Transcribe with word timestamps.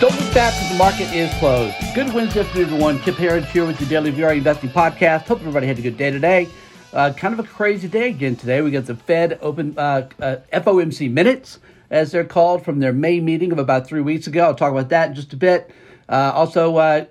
Don't 0.00 0.16
look 0.16 0.32
back 0.32 0.54
because 0.54 0.68
the 0.70 0.76
market 0.76 1.12
is 1.12 1.34
closed. 1.40 1.74
Good 1.92 2.14
Wednesday 2.14 2.38
afternoon, 2.40 2.66
everyone. 2.66 2.98
Kip 3.00 3.16
Herriage 3.16 3.50
here 3.50 3.66
with 3.66 3.80
your 3.80 3.90
daily 3.90 4.12
VRA 4.12 4.36
investing 4.36 4.70
podcast. 4.70 5.22
Hope 5.22 5.40
everybody 5.40 5.66
had 5.66 5.76
a 5.76 5.82
good 5.82 5.96
day 5.96 6.12
today. 6.12 6.46
Uh, 6.92 7.12
kind 7.12 7.34
of 7.34 7.44
a 7.44 7.48
crazy 7.48 7.88
day 7.88 8.10
again 8.10 8.36
today. 8.36 8.60
We 8.60 8.70
got 8.70 8.86
the 8.86 8.94
Fed 8.94 9.40
open 9.42 9.74
uh, 9.76 10.08
uh, 10.20 10.36
FOMC 10.52 11.10
minutes, 11.10 11.58
as 11.90 12.12
they're 12.12 12.22
called, 12.22 12.64
from 12.64 12.78
their 12.78 12.92
May 12.92 13.18
meeting 13.18 13.50
of 13.50 13.58
about 13.58 13.88
three 13.88 14.00
weeks 14.00 14.28
ago. 14.28 14.44
I'll 14.44 14.54
talk 14.54 14.70
about 14.70 14.88
that 14.90 15.08
in 15.08 15.14
just 15.16 15.32
a 15.32 15.36
bit. 15.36 15.68
Uh, 16.08 16.30
also, 16.32 16.76
uh, 16.76 17.06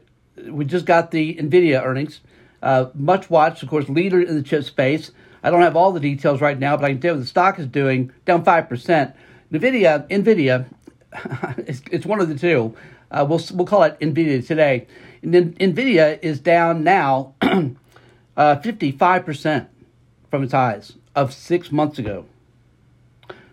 we 0.47 0.63
just 0.63 0.85
got 0.85 1.11
the 1.11 1.35
Nvidia 1.35 1.83
earnings. 1.83 2.21
Uh, 2.63 2.85
much 2.93 3.29
watched, 3.29 3.63
of 3.63 3.67
course, 3.67 3.89
leader 3.89 4.21
in 4.21 4.33
the 4.33 4.41
chip 4.41 4.63
space. 4.63 5.11
I 5.43 5.49
don't 5.49 5.61
have 5.61 5.75
all 5.75 5.91
the 5.91 5.99
details 5.99 6.39
right 6.39 6.57
now, 6.57 6.77
but 6.77 6.85
I 6.85 6.91
can 6.91 7.01
tell 7.01 7.15
you 7.15 7.19
the 7.19 7.27
stock 7.27 7.59
is 7.59 7.67
doing, 7.67 8.13
down 8.23 8.45
five 8.45 8.69
percent. 8.69 9.13
Nvidia, 9.51 10.07
Nvidia 10.09 10.67
it's, 11.57 11.81
it's 11.91 12.05
one 12.05 12.19
of 12.19 12.29
the 12.29 12.37
two. 12.37 12.75
Uh, 13.09 13.25
we'll 13.27 13.41
we'll 13.53 13.67
call 13.67 13.83
it 13.83 13.99
Nvidia 13.99 14.45
today. 14.45 14.87
And 15.21 15.33
then 15.33 15.53
Nvidia 15.53 16.19
is 16.21 16.39
down 16.39 16.83
now, 16.83 17.33
uh, 18.37 18.55
fifty 18.57 18.91
five 18.91 19.25
percent 19.25 19.69
from 20.29 20.43
its 20.43 20.53
highs 20.53 20.93
of 21.15 21.33
six 21.33 21.71
months 21.71 21.97
ago. 21.99 22.25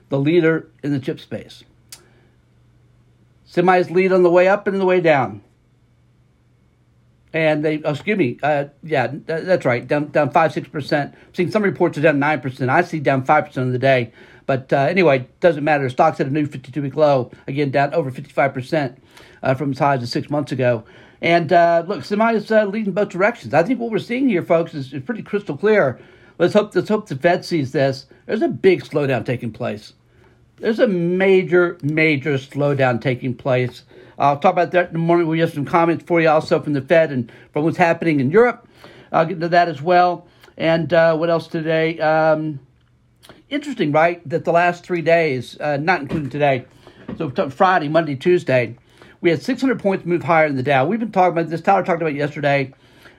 The 0.09 0.19
leader 0.19 0.69
in 0.83 0.93
the 0.93 0.99
chip 0.99 1.21
space. 1.21 1.65
Semis 3.51 3.91
lead 3.91 4.12
on 4.12 4.23
the 4.23 4.31
way 4.31 4.49
up 4.49 4.67
and 4.67 4.81
the 4.81 4.85
way 4.85 5.01
down. 5.01 5.43
And 7.33 7.65
they, 7.65 7.83
oh, 7.83 7.91
excuse 7.91 8.17
me, 8.17 8.39
uh, 8.45 8.67
yeah, 8.83 9.09
that's 9.11 9.65
right, 9.65 9.87
down 9.87 10.09
down 10.09 10.31
five 10.31 10.53
six 10.53 10.69
percent. 10.69 11.15
Seeing 11.33 11.51
some 11.51 11.62
reports 11.62 11.99
are 11.99 12.01
down 12.01 12.19
nine 12.19 12.41
percent. 12.41 12.71
I 12.71 12.83
see 12.83 13.01
down 13.01 13.25
five 13.25 13.47
percent 13.47 13.67
of 13.67 13.73
the 13.73 13.79
day. 13.79 14.12
But 14.47 14.73
uh, 14.73 14.79
anyway, 14.79 15.27
doesn't 15.41 15.64
matter. 15.64 15.89
Stocks 15.89 16.20
at 16.20 16.27
a 16.27 16.31
new 16.31 16.47
52 16.47 16.83
week 16.83 16.97
low, 16.97 17.31
again, 17.47 17.70
down 17.70 17.95
over 17.95 18.11
55% 18.11 18.97
uh, 19.42 19.55
from 19.55 19.70
its 19.70 19.81
highs 19.81 20.03
of 20.03 20.09
six 20.09 20.31
months 20.31 20.53
ago. 20.53 20.84
And 21.23 21.53
uh, 21.53 21.84
look, 21.87 22.05
semi 22.05 22.34
is 22.34 22.50
uh, 22.50 22.65
leading 22.67 22.92
both 22.92 23.09
directions. 23.09 23.55
I 23.55 23.62
think 23.62 23.81
what 23.81 23.91
we're 23.91 23.98
seeing 23.98 24.28
here, 24.28 24.42
folks, 24.42 24.75
is, 24.75 24.92
is 24.92 25.03
pretty 25.03 25.22
crystal 25.22 25.56
clear. 25.56 25.98
Let's 26.39 26.53
hope, 26.53 26.75
let's 26.75 26.89
hope 26.89 27.09
the 27.09 27.17
Fed 27.17 27.45
sees 27.45 27.72
this. 27.72 28.06
There's 28.27 28.42
a 28.42 28.48
big 28.48 28.83
slowdown 28.83 29.25
taking 29.25 29.53
place. 29.53 29.95
There's 30.56 30.81
a 30.81 30.87
major, 30.87 31.78
major 31.83 32.34
slowdown 32.34 33.00
taking 33.00 33.34
place. 33.34 33.84
I'll 34.19 34.39
talk 34.39 34.53
about 34.53 34.72
that 34.72 34.89
in 34.89 34.92
the 34.92 34.98
morning. 34.98 35.27
We 35.27 35.41
have 35.41 35.53
some 35.53 35.65
comments 35.65 36.05
for 36.05 36.20
you 36.20 36.28
also 36.28 36.61
from 36.61 36.72
the 36.75 36.81
Fed 36.83 37.11
and 37.11 37.31
from 37.53 37.65
what's 37.65 37.77
happening 37.77 38.20
in 38.20 38.31
Europe. 38.31 38.69
I'll 39.11 39.25
get 39.25 39.34
into 39.34 39.48
that 39.48 39.69
as 39.69 39.81
well. 39.81 40.27
And 40.56 40.92
uh, 40.92 41.17
what 41.17 41.31
else 41.31 41.48
today? 41.48 41.98
Um, 41.98 42.61
interesting, 43.48 43.92
right? 43.92 44.27
That 44.28 44.44
the 44.44 44.53
last 44.53 44.84
three 44.84 45.03
days, 45.03 45.58
uh, 45.61 45.77
not 45.77 46.00
including 46.00 46.30
today, 46.30 46.67
so 47.17 47.31
Friday, 47.50 47.89
Monday, 47.89 48.16
Tuesday, 48.16 48.77
we 49.20 49.31
had 49.31 49.42
600 49.42 49.81
points 49.81 50.05
move 50.05 50.22
higher 50.22 50.47
in 50.47 50.56
the 50.56 50.62
Dow. 50.62 50.86
We've 50.86 51.00
been 51.00 51.12
talking 51.12 51.33
about 51.33 51.50
this. 51.50 51.61
Tyler 51.61 51.83
talked 51.83 52.03
about 52.03 52.14
yesterday. 52.14 52.75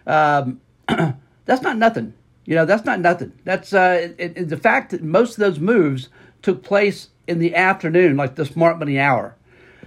Um, 0.05 0.61
that's 0.87 1.61
not 1.61 1.77
nothing. 1.77 2.13
You 2.45 2.55
know, 2.55 2.65
that's 2.65 2.85
not 2.85 2.99
nothing. 2.99 3.33
That's 3.43 3.73
uh, 3.73 4.11
it, 4.17 4.33
it, 4.37 4.49
the 4.49 4.57
fact 4.57 4.91
that 4.91 5.01
most 5.01 5.31
of 5.31 5.37
those 5.37 5.59
moves 5.59 6.09
took 6.43 6.63
place 6.63 7.09
in 7.27 7.39
the 7.39 7.55
afternoon, 7.55 8.17
like 8.17 8.35
the 8.35 8.45
smart 8.45 8.77
money 8.77 8.99
hour. 8.99 9.35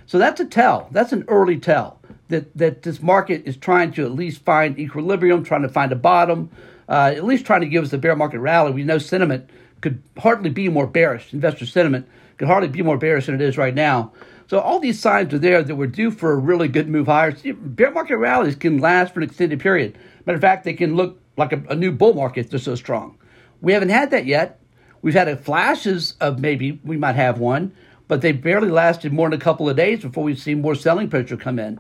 So 0.07 0.19
that's 0.19 0.41
a 0.41 0.45
tell. 0.45 0.89
That's 0.91 1.13
an 1.13 1.25
early 1.29 1.59
tell 1.59 2.01
that 2.29 2.57
that 2.57 2.83
this 2.83 3.01
market 3.01 3.43
is 3.47 3.57
trying 3.57 3.93
to 3.93 4.05
at 4.05 4.13
least 4.13 4.43
find 4.43 4.79
equilibrium, 4.79 5.45
trying 5.45 5.63
to 5.63 5.69
find 5.69 5.93
a 5.93 5.97
bottom, 5.97 6.51
uh, 6.89 7.13
at 7.15 7.25
least 7.25 7.47
trying 7.47 7.61
to 7.61 7.69
give 7.69 7.85
us 7.85 7.93
a 7.93 7.99
bear 7.99 8.17
market 8.17 8.41
rally. 8.41 8.73
We 8.73 8.83
know 8.83 8.99
sentiment 8.99 9.49
could 9.81 10.03
hardly 10.19 10.51
be 10.51 10.69
more 10.69 10.87
bearish. 10.87 11.33
Investor 11.33 11.67
sentiment 11.67 12.07
could 12.37 12.49
hardly 12.49 12.69
be 12.69 12.83
more 12.83 12.99
bearish 12.99 13.27
than 13.27 13.35
it 13.35 13.41
is 13.41 13.59
right 13.59 13.75
now. 13.75 14.13
So 14.47 14.59
all 14.59 14.81
these 14.81 14.99
signs 14.99 15.35
are 15.35 15.39
there 15.39 15.63
that 15.63 15.77
we're 15.77 15.87
due 15.89 16.11
for 16.11 16.33
a 16.33 16.37
really 16.37 16.69
good 16.69 16.89
move 16.89 17.07
higher. 17.07 17.33
Bear 17.55 17.91
market 17.91 18.17
rallies 18.17 18.57
can 18.57 18.79
last 18.79 19.13
for 19.13 19.21
an 19.21 19.29
extended 19.29 19.61
period. 19.61 19.99
Matter 20.25 20.37
of 20.37 20.41
fact, 20.41 20.65
they 20.65 20.73
can 20.73 20.97
look 20.97 21.21
like 21.37 21.53
a, 21.53 21.63
a 21.69 21.75
new 21.75 21.93
bull 21.93 22.15
market. 22.15 22.51
They're 22.51 22.59
so 22.59 22.75
strong. 22.75 23.19
We 23.61 23.73
haven't 23.73 23.91
had 23.91 24.11
that 24.11 24.25
yet. 24.25 24.61
We've 25.03 25.15
had 25.15 25.45
flashes 25.45 26.15
of 26.21 26.39
maybe 26.39 26.81
we 26.83 26.97
might 26.97 27.15
have 27.15 27.39
one, 27.39 27.73
but 28.09 28.23
they 28.23 28.33
barely 28.33 28.71
lasted 28.71 29.13
more 29.13 29.29
than 29.29 29.39
a 29.39 29.43
couple 29.43 29.69
of 29.69 29.77
days 29.77 30.03
before 30.03 30.25
we've 30.25 30.39
seen 30.39 30.63
more 30.63 30.75
selling 30.75 31.11
pressure 31.11 31.37
come 31.37 31.59
in. 31.59 31.79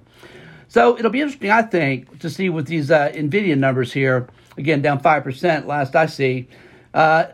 So 0.68 0.98
it'll 0.98 1.10
be 1.10 1.22
interesting, 1.22 1.50
I 1.50 1.62
think, 1.62 2.18
to 2.18 2.28
see 2.28 2.50
with 2.50 2.66
these 2.66 2.90
uh, 2.90 3.10
Nvidia 3.14 3.56
numbers 3.56 3.92
here. 3.92 4.28
Again, 4.58 4.82
down 4.82 5.00
five 5.00 5.24
percent 5.24 5.66
last 5.66 5.96
I 5.96 6.06
see. 6.06 6.48
Uh, 6.92 7.28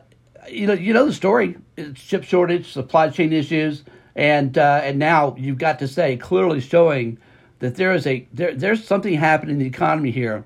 you 0.48 0.66
know, 0.66 0.72
you 0.72 0.92
know 0.92 1.06
the 1.06 1.12
story. 1.12 1.56
It's 1.76 2.02
chip 2.02 2.24
shortage, 2.24 2.72
supply 2.72 3.08
chain 3.10 3.32
issues, 3.32 3.84
and 4.14 4.56
uh, 4.56 4.80
and 4.82 4.98
now 4.98 5.34
you've 5.38 5.58
got 5.58 5.78
to 5.80 5.88
say 5.88 6.16
clearly 6.16 6.60
showing 6.60 7.18
that 7.58 7.76
there 7.76 7.94
is 7.94 8.06
a 8.06 8.26
there, 8.32 8.54
there's 8.54 8.84
something 8.84 9.14
happening 9.14 9.54
in 9.54 9.58
the 9.58 9.66
economy 9.66 10.10
here 10.10 10.44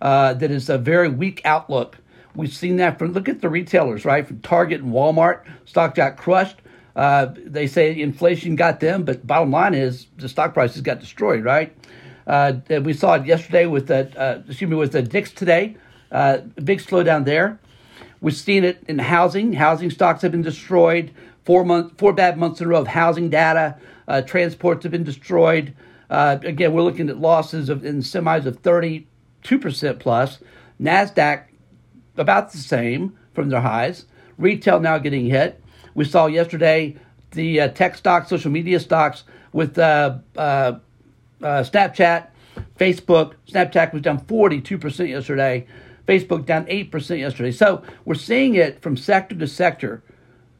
uh, 0.00 0.34
that 0.34 0.50
is 0.50 0.68
a 0.68 0.78
very 0.78 1.08
weak 1.08 1.40
outlook. 1.44 1.98
We've 2.34 2.52
seen 2.52 2.76
that 2.76 2.98
from 2.98 3.12
look 3.12 3.28
at 3.28 3.40
the 3.40 3.48
retailers, 3.48 4.04
right? 4.04 4.26
From 4.26 4.40
Target 4.40 4.82
and 4.82 4.92
Walmart, 4.92 5.44
stock 5.64 5.94
got 5.94 6.16
crushed. 6.16 6.56
Uh, 6.94 7.32
they 7.36 7.66
say 7.66 7.98
inflation 7.98 8.56
got 8.56 8.80
them, 8.80 9.04
but 9.04 9.26
bottom 9.26 9.50
line 9.50 9.74
is 9.74 10.06
the 10.16 10.28
stock 10.28 10.54
prices 10.54 10.82
got 10.82 11.00
destroyed, 11.00 11.44
right? 11.44 11.76
Uh, 12.26 12.54
we 12.82 12.92
saw 12.92 13.14
it 13.14 13.24
yesterday 13.24 13.66
with 13.66 13.86
the 13.86 14.20
uh, 14.20 14.42
excuse 14.46 14.68
me 14.68 14.76
with 14.76 14.92
the 14.92 15.02
Dix 15.02 15.32
today. 15.32 15.76
Uh, 16.12 16.38
big 16.62 16.80
slowdown 16.80 17.24
there. 17.24 17.58
We've 18.20 18.34
seen 18.34 18.64
it 18.64 18.82
in 18.88 18.98
housing. 18.98 19.54
Housing 19.54 19.90
stocks 19.90 20.22
have 20.22 20.32
been 20.32 20.42
destroyed. 20.42 21.12
Four 21.44 21.64
months, 21.64 21.94
four 21.98 22.12
bad 22.12 22.36
months 22.36 22.60
in 22.60 22.66
a 22.66 22.70
row 22.70 22.80
of 22.80 22.88
housing 22.88 23.30
data. 23.30 23.76
Uh, 24.06 24.22
transports 24.22 24.82
have 24.82 24.92
been 24.92 25.04
destroyed. 25.04 25.74
Uh, 26.10 26.38
again, 26.42 26.72
we're 26.72 26.82
looking 26.82 27.08
at 27.08 27.18
losses 27.18 27.68
of 27.68 27.84
in 27.84 27.98
semis 27.98 28.46
of 28.46 28.62
32% 28.62 29.06
plus. 30.00 30.38
Nasdaq 30.80 31.44
about 32.16 32.52
the 32.52 32.58
same 32.58 33.16
from 33.34 33.50
their 33.50 33.60
highs. 33.60 34.06
Retail 34.36 34.80
now 34.80 34.98
getting 34.98 35.26
hit. 35.26 35.62
We 35.94 36.04
saw 36.04 36.26
yesterday 36.26 36.96
the 37.32 37.60
uh, 37.60 37.68
tech 37.68 37.96
stocks, 37.96 38.28
social 38.28 38.50
media 38.50 38.80
stocks 38.80 39.24
with 39.52 39.78
uh, 39.78 40.18
uh, 40.36 40.40
uh, 40.40 40.78
Snapchat, 41.42 42.28
Facebook. 42.78 43.34
Snapchat 43.50 43.92
was 43.92 44.02
down 44.02 44.20
42% 44.20 45.08
yesterday. 45.08 45.66
Facebook 46.08 46.46
down 46.46 46.64
8% 46.66 47.18
yesterday. 47.18 47.52
So 47.52 47.82
we're 48.04 48.14
seeing 48.14 48.54
it 48.54 48.80
from 48.80 48.96
sector 48.96 49.34
to 49.36 49.46
sector 49.46 50.02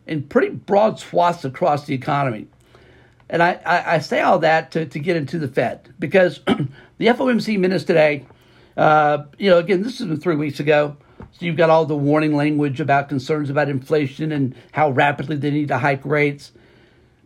in 0.07 0.25
pretty 0.25 0.51
broad 0.51 1.01
swaths 1.01 1.45
across 1.45 1.87
the 1.87 1.95
economy. 1.95 2.49
And 3.31 3.43
I, 3.43 3.61
I, 3.65 3.95
I 3.95 3.99
say 3.99 4.21
all 4.21 4.39
that 4.41 4.71
to, 4.73 4.87
to 4.87 4.99
get 4.99 5.17
into 5.17 5.39
the 5.39 5.49
Fed 5.49 5.93
because 5.99 6.41
the 6.99 7.07
FOMC 7.07 7.59
minutes 7.59 7.85
today, 7.85 8.27
uh, 8.77 9.25
you 9.39 9.51
know, 9.51 9.59
again, 9.59 9.83
this 9.83 10.01
is 10.01 10.19
three 10.19 10.37
weeks 10.37 10.61
ago. 10.61 10.97
So 11.33 11.45
you've 11.45 11.57
got 11.57 11.71
all 11.71 11.85
the 11.85 11.97
warning 11.97 12.35
language 12.35 12.81
about 12.81 13.09
concerns 13.09 13.51
about 13.51 13.69
inflation 13.69 14.33
and 14.33 14.55
how 14.73 14.91
rapidly 14.91 15.37
they 15.37 15.51
need 15.51 15.69
to 15.69 15.79
hike 15.79 16.05
rates. 16.05 16.53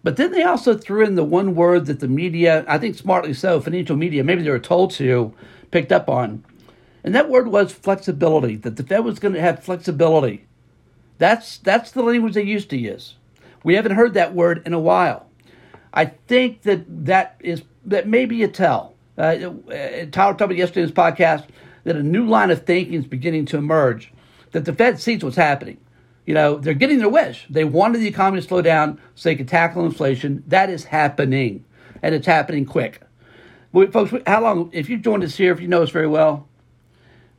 But 0.02 0.16
then 0.16 0.32
they 0.32 0.42
also 0.42 0.76
threw 0.76 1.04
in 1.04 1.14
the 1.14 1.24
one 1.24 1.54
word 1.54 1.86
that 1.86 2.00
the 2.00 2.08
media, 2.08 2.64
I 2.66 2.78
think 2.78 2.96
smartly 2.96 3.34
so, 3.34 3.60
financial 3.60 3.96
media, 3.96 4.24
maybe 4.24 4.42
they 4.42 4.50
were 4.50 4.58
told 4.58 4.90
to, 4.92 5.32
picked 5.70 5.92
up 5.92 6.08
on. 6.08 6.44
And 7.04 7.14
that 7.14 7.28
word 7.28 7.48
was 7.48 7.72
flexibility, 7.72 8.56
that 8.56 8.76
the 8.76 8.84
Fed 8.84 9.04
was 9.04 9.18
going 9.18 9.34
to 9.34 9.40
have 9.40 9.64
flexibility. 9.64 10.46
That's, 11.18 11.58
that's 11.58 11.90
the 11.90 12.02
language 12.02 12.34
they 12.34 12.42
used 12.42 12.70
to 12.70 12.78
use. 12.78 13.16
We 13.64 13.74
haven't 13.74 13.96
heard 13.96 14.14
that 14.14 14.34
word 14.34 14.62
in 14.66 14.72
a 14.72 14.80
while. 14.80 15.28
I 15.92 16.06
think 16.06 16.62
that 16.62 17.06
that 17.06 17.36
is 17.40 17.62
that 17.84 18.08
may 18.08 18.24
be 18.26 18.42
a 18.42 18.48
tell. 18.48 18.94
Uh, 19.18 19.20
uh, 19.20 20.06
Tyler 20.10 20.10
talked 20.10 20.40
about 20.40 20.56
yesterday 20.56 20.82
in 20.82 20.88
his 20.88 20.96
podcast 20.96 21.46
that 21.84 21.96
a 21.96 22.02
new 22.02 22.26
line 22.26 22.50
of 22.50 22.64
thinking 22.64 22.94
is 22.94 23.04
beginning 23.04 23.44
to 23.46 23.58
emerge. 23.58 24.12
That 24.52 24.64
the 24.64 24.72
Fed 24.72 25.00
sees 25.00 25.22
what's 25.22 25.36
happening. 25.36 25.78
You 26.24 26.34
know, 26.34 26.56
they're 26.56 26.74
getting 26.74 26.98
their 26.98 27.08
wish. 27.08 27.46
They 27.50 27.64
wanted 27.64 27.98
the 27.98 28.06
economy 28.06 28.40
to 28.40 28.46
slow 28.46 28.62
down 28.62 29.00
so 29.14 29.28
they 29.28 29.36
could 29.36 29.48
tackle 29.48 29.84
inflation. 29.84 30.44
That 30.46 30.70
is 30.70 30.84
happening, 30.84 31.64
and 32.00 32.14
it's 32.14 32.26
happening 32.26 32.64
quick. 32.64 33.00
folks, 33.72 34.14
how 34.26 34.42
long? 34.42 34.70
If 34.72 34.88
you've 34.88 35.02
joined 35.02 35.24
us 35.24 35.36
here, 35.36 35.52
if 35.52 35.60
you 35.60 35.68
know 35.68 35.82
us 35.82 35.90
very 35.90 36.06
well, 36.06 36.48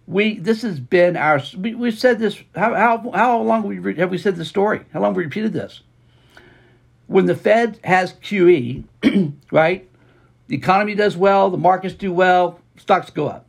we 0.07 0.37
this 0.39 0.61
has 0.63 0.79
been 0.79 1.15
our 1.15 1.41
we, 1.57 1.75
we've 1.75 1.97
said 1.97 2.19
this 2.19 2.41
how 2.55 2.73
how 2.73 3.11
how 3.13 3.41
long 3.41 3.63
we 3.63 3.95
have 3.95 4.11
we 4.11 4.17
said 4.17 4.35
this 4.35 4.49
story? 4.49 4.81
How 4.91 4.99
long 4.99 5.11
have 5.11 5.17
we 5.17 5.23
repeated 5.23 5.53
this? 5.53 5.81
When 7.07 7.25
the 7.25 7.35
fed 7.35 7.79
has 7.83 8.13
qe 8.13 8.83
right? 9.51 9.89
The 10.47 10.55
economy 10.55 10.95
does 10.95 11.15
well 11.15 11.49
the 11.49 11.57
markets 11.57 11.95
do 11.95 12.11
well 12.13 12.59
stocks 12.77 13.09
go 13.09 13.27
up. 13.27 13.45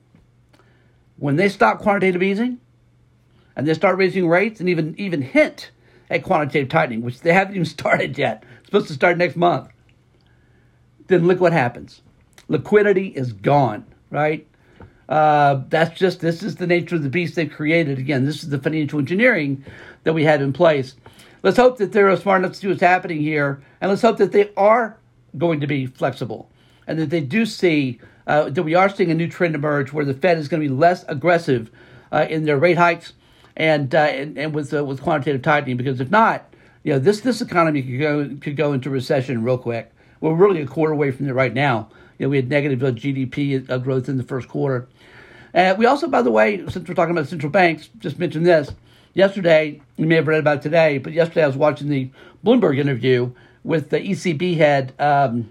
When 1.17 1.37
they 1.37 1.49
stop 1.49 1.81
quantitative 1.81 2.23
easing 2.23 2.61
and 3.57 3.67
they 3.67 3.75
start 3.75 3.99
raising 3.99 4.29
rates 4.29 4.61
and 4.61 4.69
even 4.69 4.95
even 4.99 5.23
hint 5.23 5.71
at 6.09 6.23
quantitative 6.23 6.69
tightening 6.69 7.03
which 7.03 7.21
they 7.21 7.33
haven't 7.33 7.55
even 7.55 7.65
started 7.79 8.17
yet 8.17 8.45
it's 8.59 8.67
supposed 8.67 8.89
to 8.89 8.95
start 8.95 9.19
next 9.19 9.37
month 9.37 9.69
then 11.09 11.27
look 11.27 11.41
what 11.41 11.53
happens. 11.53 12.01
Liquidity 12.49 13.09
is 13.09 13.33
gone 13.33 13.85
right 14.11 14.47
uh, 15.09 15.63
that's 15.69 15.99
just 15.99 16.21
this 16.21 16.43
is 16.43 16.57
the 16.57 16.67
nature 16.67 16.97
of 16.97 17.03
the 17.03 17.09
beast 17.09 17.35
they've 17.35 17.51
created. 17.51 17.99
Again, 17.99 18.25
this 18.25 18.43
is 18.43 18.51
the 18.51 18.59
financial 18.59 18.99
engineering 18.99 19.65
that 20.05 20.13
we 20.15 20.25
had 20.25 20.43
in 20.43 20.53
place. 20.53 20.97
Let's 21.43 21.59
hope 21.59 21.79
that 21.79 21.93
they're 21.93 22.17
smart 22.17 22.41
enough 22.41 22.53
to 22.53 22.59
see 22.59 22.69
what's 22.69 22.81
happening 22.81 23.21
here, 23.21 23.63
and 23.81 23.91
let's 23.91 24.03
hope 24.03 24.17
that 24.19 24.33
they 24.33 24.51
are 24.57 24.97
going 25.37 25.61
to 25.61 25.67
be 25.67 25.87
flexible. 25.87 26.51
and 26.87 26.99
that 26.99 27.11
they 27.11 27.21
do 27.21 27.47
see 27.47 27.99
uh, 28.27 28.49
that 28.51 28.63
we 28.63 28.75
are 28.75 28.89
seeing 28.89 29.11
a 29.11 29.15
new 29.15 29.29
trend 29.29 29.55
emerge 29.55 29.93
where 29.93 30.05
the 30.05 30.15
Fed 30.15 30.39
is 30.39 30.49
going 30.49 30.63
to 30.63 30.69
be 30.69 30.75
less 30.75 31.05
aggressive 31.09 31.71
uh, 32.13 32.27
in 32.29 32.45
their 32.45 32.59
rate 32.59 32.79
hikes 32.79 33.13
and 33.57 33.95
uh, 33.95 33.99
and, 33.99 34.39
and 34.39 34.55
with 34.55 34.73
uh, 34.73 34.85
with 34.85 35.01
quantitative 35.03 35.43
tightening. 35.43 35.77
Because 35.77 36.01
if 36.01 36.11
not, 36.11 36.53
you 36.83 36.93
know 36.93 36.99
this 36.99 37.21
this 37.21 37.41
economy 37.41 37.83
could 37.83 37.99
go 37.99 38.37
could 38.41 38.57
go 38.57 38.73
into 38.73 38.91
recession 38.91 39.43
real 39.43 39.59
quick. 39.59 39.91
We're 40.25 40.35
really 40.35 40.63
a 40.63 40.67
quarter 40.67 40.95
away 40.95 41.11
from 41.11 41.29
it 41.29 41.33
right 41.33 41.53
now. 41.53 41.91
You 42.19 42.25
know, 42.25 42.31
we 42.31 42.37
had 42.37 42.49
negative 42.49 42.83
uh, 42.83 42.93
GDP 42.93 43.69
uh, 43.69 43.77
growth 43.77 44.09
in 44.09 44.17
the 44.17 44.23
first 44.23 44.49
quarter. 44.49 44.89
Uh, 45.55 45.75
we 45.77 45.85
also, 45.85 46.09
by 46.09 46.23
the 46.23 46.31
way, 46.31 46.65
since 46.69 46.89
we're 46.89 46.95
talking 46.95 47.15
about 47.15 47.29
central 47.29 47.53
banks, 47.53 47.91
just 47.99 48.19
mentioned 48.19 48.47
this. 48.47 48.73
Yesterday, 49.13 49.83
you 49.99 50.07
may 50.07 50.15
have 50.15 50.27
read 50.27 50.41
about 50.41 50.63
today, 50.63 50.97
but 50.97 51.13
yesterday 51.13 51.45
I 51.45 51.47
was 51.47 51.57
watching 51.57 51.91
the 51.91 52.11
Bloomberg 52.43 52.79
interview 52.79 53.33
with 53.65 53.91
the 53.91 54.01
ECB 54.01 54.57
head, 54.57 54.95
um, 54.99 55.51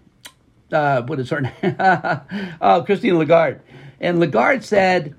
uh, 0.71 1.03
what 1.03 1.19
is 1.19 1.29
her 1.29 1.41
name? 1.41 1.53
oh, 2.59 2.81
Christine 2.83 3.19
Lagarde. 3.19 3.59
And 4.01 4.19
Lagarde 4.19 4.63
said 4.63 5.13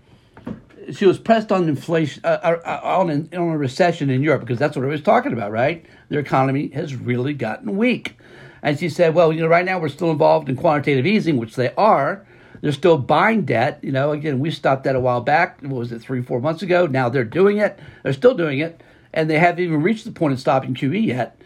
she 0.92 1.06
was 1.06 1.20
pressed 1.20 1.52
on 1.52 1.68
inflation, 1.68 2.22
uh, 2.24 2.58
uh, 2.66 2.80
on, 2.82 3.08
on 3.08 3.30
a 3.32 3.56
recession 3.56 4.10
in 4.10 4.20
Europe, 4.20 4.40
because 4.40 4.58
that's 4.58 4.76
what 4.76 4.84
I 4.84 4.88
was 4.88 5.00
talking 5.00 5.32
about, 5.32 5.52
right? 5.52 5.86
Their 6.08 6.18
economy 6.18 6.68
has 6.70 6.96
really 6.96 7.34
gotten 7.34 7.76
weak. 7.76 8.16
And 8.64 8.80
she 8.80 8.88
said, 8.88 9.14
well, 9.14 9.30
you 9.30 9.42
know, 9.42 9.46
right 9.46 9.64
now 9.64 9.78
we're 9.78 9.90
still 9.90 10.10
involved 10.10 10.48
in 10.48 10.56
quantitative 10.56 11.04
easing, 11.04 11.36
which 11.36 11.54
they 11.54 11.72
are. 11.74 12.26
They're 12.62 12.72
still 12.72 12.96
buying 12.96 13.44
debt. 13.44 13.78
You 13.82 13.92
know, 13.92 14.12
again, 14.12 14.40
we 14.40 14.50
stopped 14.50 14.84
that 14.84 14.96
a 14.96 15.00
while 15.00 15.20
back. 15.20 15.60
What 15.60 15.78
was 15.78 15.92
it, 15.92 16.00
three, 16.00 16.22
four 16.22 16.40
months 16.40 16.62
ago? 16.62 16.86
Now 16.86 17.10
they're 17.10 17.24
doing 17.24 17.58
it. 17.58 17.78
They're 18.02 18.14
still 18.14 18.32
doing 18.32 18.60
it. 18.60 18.82
And 19.12 19.28
they 19.28 19.38
haven't 19.38 19.62
even 19.62 19.82
reached 19.82 20.06
the 20.06 20.12
point 20.12 20.32
of 20.32 20.40
stopping 20.40 20.74
QE 20.74 21.06
yet. 21.06 21.38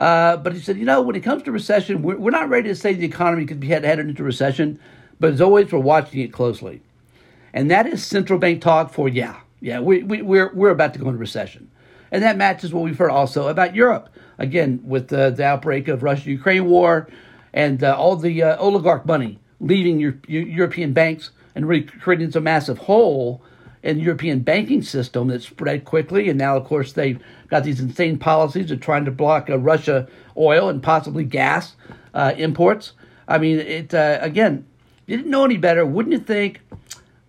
Uh, 0.00 0.36
but 0.36 0.52
he 0.52 0.58
said, 0.58 0.76
you 0.76 0.84
know, 0.84 1.00
when 1.00 1.14
it 1.14 1.20
comes 1.20 1.44
to 1.44 1.52
recession, 1.52 2.02
we're, 2.02 2.16
we're 2.16 2.32
not 2.32 2.48
ready 2.48 2.68
to 2.68 2.74
say 2.74 2.92
the 2.92 3.06
economy 3.06 3.46
could 3.46 3.60
be 3.60 3.68
headed 3.68 4.08
into 4.08 4.24
recession, 4.24 4.80
but 5.20 5.32
as 5.32 5.40
always, 5.40 5.70
we're 5.70 5.78
watching 5.78 6.20
it 6.20 6.32
closely. 6.32 6.82
And 7.52 7.70
that 7.70 7.86
is 7.86 8.04
central 8.04 8.40
bank 8.40 8.60
talk 8.60 8.92
for, 8.92 9.08
yeah, 9.08 9.38
yeah, 9.60 9.78
we, 9.78 10.02
we, 10.02 10.22
we're, 10.22 10.52
we're 10.52 10.70
about 10.70 10.92
to 10.94 10.98
go 10.98 11.06
into 11.06 11.18
recession. 11.18 11.70
And 12.10 12.24
that 12.24 12.36
matches 12.36 12.74
what 12.74 12.82
we've 12.82 12.98
heard 12.98 13.12
also 13.12 13.46
about 13.46 13.76
Europe. 13.76 14.08
Again, 14.38 14.80
with 14.84 15.08
the, 15.08 15.30
the 15.30 15.44
outbreak 15.44 15.88
of 15.88 16.02
Russia 16.02 16.30
Ukraine 16.30 16.66
war 16.66 17.08
and 17.52 17.82
uh, 17.84 17.96
all 17.96 18.16
the 18.16 18.42
uh, 18.42 18.56
oligarch 18.56 19.06
money 19.06 19.38
leaving 19.60 19.98
your, 19.98 20.18
your 20.26 20.42
European 20.42 20.92
banks 20.92 21.30
and 21.54 21.68
really 21.68 21.84
creating 21.84 22.30
some 22.30 22.44
massive 22.44 22.78
hole 22.78 23.42
in 23.82 23.98
the 23.98 24.02
European 24.02 24.40
banking 24.40 24.82
system 24.82 25.28
that 25.28 25.42
spread 25.42 25.84
quickly. 25.84 26.28
And 26.28 26.38
now, 26.38 26.56
of 26.56 26.64
course, 26.64 26.92
they've 26.92 27.22
got 27.48 27.64
these 27.64 27.80
insane 27.80 28.18
policies 28.18 28.70
of 28.70 28.80
trying 28.80 29.04
to 29.04 29.10
block 29.10 29.48
uh, 29.50 29.58
Russia 29.58 30.08
oil 30.36 30.68
and 30.68 30.82
possibly 30.82 31.24
gas 31.24 31.76
uh, 32.14 32.32
imports. 32.36 32.92
I 33.28 33.38
mean, 33.38 33.58
it 33.58 33.94
uh, 33.94 34.18
again, 34.20 34.66
you 35.06 35.16
didn't 35.16 35.30
know 35.30 35.44
any 35.44 35.56
better. 35.56 35.84
Wouldn't 35.84 36.12
you 36.12 36.18
think 36.18 36.60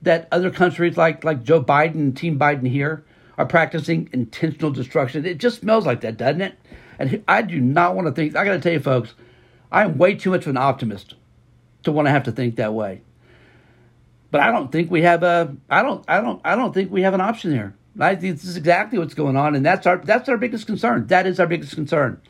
that 0.01 0.27
other 0.31 0.49
countries 0.49 0.97
like 0.97 1.23
like 1.23 1.43
Joe 1.43 1.63
Biden 1.63 1.95
and 1.95 2.17
Team 2.17 2.39
Biden 2.39 2.67
here 2.67 3.03
are 3.37 3.45
practicing 3.45 4.09
intentional 4.13 4.71
destruction? 4.71 5.25
It 5.25 5.37
just 5.37 5.61
smells 5.61 5.85
like 5.85 6.01
that, 6.01 6.17
doesn't 6.17 6.41
it? 6.41 6.57
And 6.99 7.23
I 7.27 7.41
do 7.41 7.59
not 7.59 7.95
want 7.95 8.07
to 8.07 8.13
think. 8.13 8.35
I 8.35 8.45
got 8.45 8.53
to 8.53 8.59
tell 8.59 8.73
you, 8.73 8.79
folks, 8.79 9.13
I 9.71 9.83
am 9.83 9.97
way 9.97 10.15
too 10.15 10.29
much 10.29 10.43
of 10.43 10.49
an 10.49 10.57
optimist 10.57 11.15
to 11.83 11.91
want 11.91 12.07
to 12.07 12.11
have 12.11 12.23
to 12.23 12.31
think 12.31 12.55
that 12.55 12.73
way. 12.73 13.01
But 14.31 14.41
I 14.41 14.51
don't 14.51 14.71
think 14.71 14.91
we 14.91 15.01
have 15.03 15.23
a. 15.23 15.55
I 15.69 15.81
don't. 15.81 16.03
I 16.07 16.21
don't. 16.21 16.41
I 16.43 16.55
don't 16.55 16.73
think 16.73 16.91
we 16.91 17.01
have 17.03 17.13
an 17.13 17.21
option 17.21 17.51
here. 17.51 17.75
I 17.99 18.15
think 18.15 18.35
this 18.35 18.43
is 18.43 18.57
exactly 18.57 18.99
what's 18.99 19.13
going 19.13 19.37
on, 19.37 19.55
and 19.55 19.65
that's 19.65 19.87
our. 19.87 19.97
That's 19.97 20.27
our 20.27 20.37
biggest 20.37 20.67
concern. 20.67 21.07
That 21.07 21.25
is 21.25 21.39
our 21.39 21.47
biggest 21.47 21.75
concern. 21.75 22.21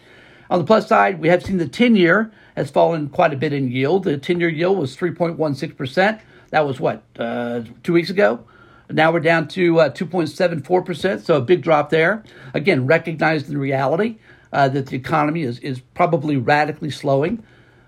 On 0.50 0.60
the 0.60 0.66
plus 0.66 0.88
side, 0.88 1.20
we 1.20 1.30
have 1.30 1.44
seen 1.44 1.58
the 1.58 1.68
ten-year 1.68 2.32
has 2.56 2.70
fallen 2.70 3.10
quite 3.10 3.34
a 3.34 3.38
bit 3.38 3.54
in 3.54 3.72
yield. 3.72 4.04
The 4.04 4.18
ten-year 4.18 4.50
yield 4.50 4.78
was 4.78 4.96
three 4.96 5.12
point 5.12 5.38
one 5.40 5.56
six 5.56 5.74
percent. 5.74 6.22
That 6.52 6.68
was 6.68 6.80
what 6.80 7.04
uh, 7.18 7.62
two 7.84 7.94
weeks 7.94 8.10
ago. 8.10 8.46
Now 8.90 9.12
we're 9.12 9.20
down 9.20 9.48
to 9.50 9.80
uh, 9.80 9.90
2.74%, 9.90 11.24
so 11.24 11.38
a 11.38 11.42
big 11.42 11.64
drop 11.64 11.90
there. 11.90 12.24
Again, 12.54 12.86
recognizing 12.86 13.50
the 13.50 13.58
reality 13.58 14.18
uh, 14.56 14.70
that 14.70 14.88
the 14.88 14.96
economy 14.96 15.44
is, 15.44 15.60
is 15.60 15.82
probably 15.94 16.38
radically 16.38 16.90
slowing. 16.90 17.44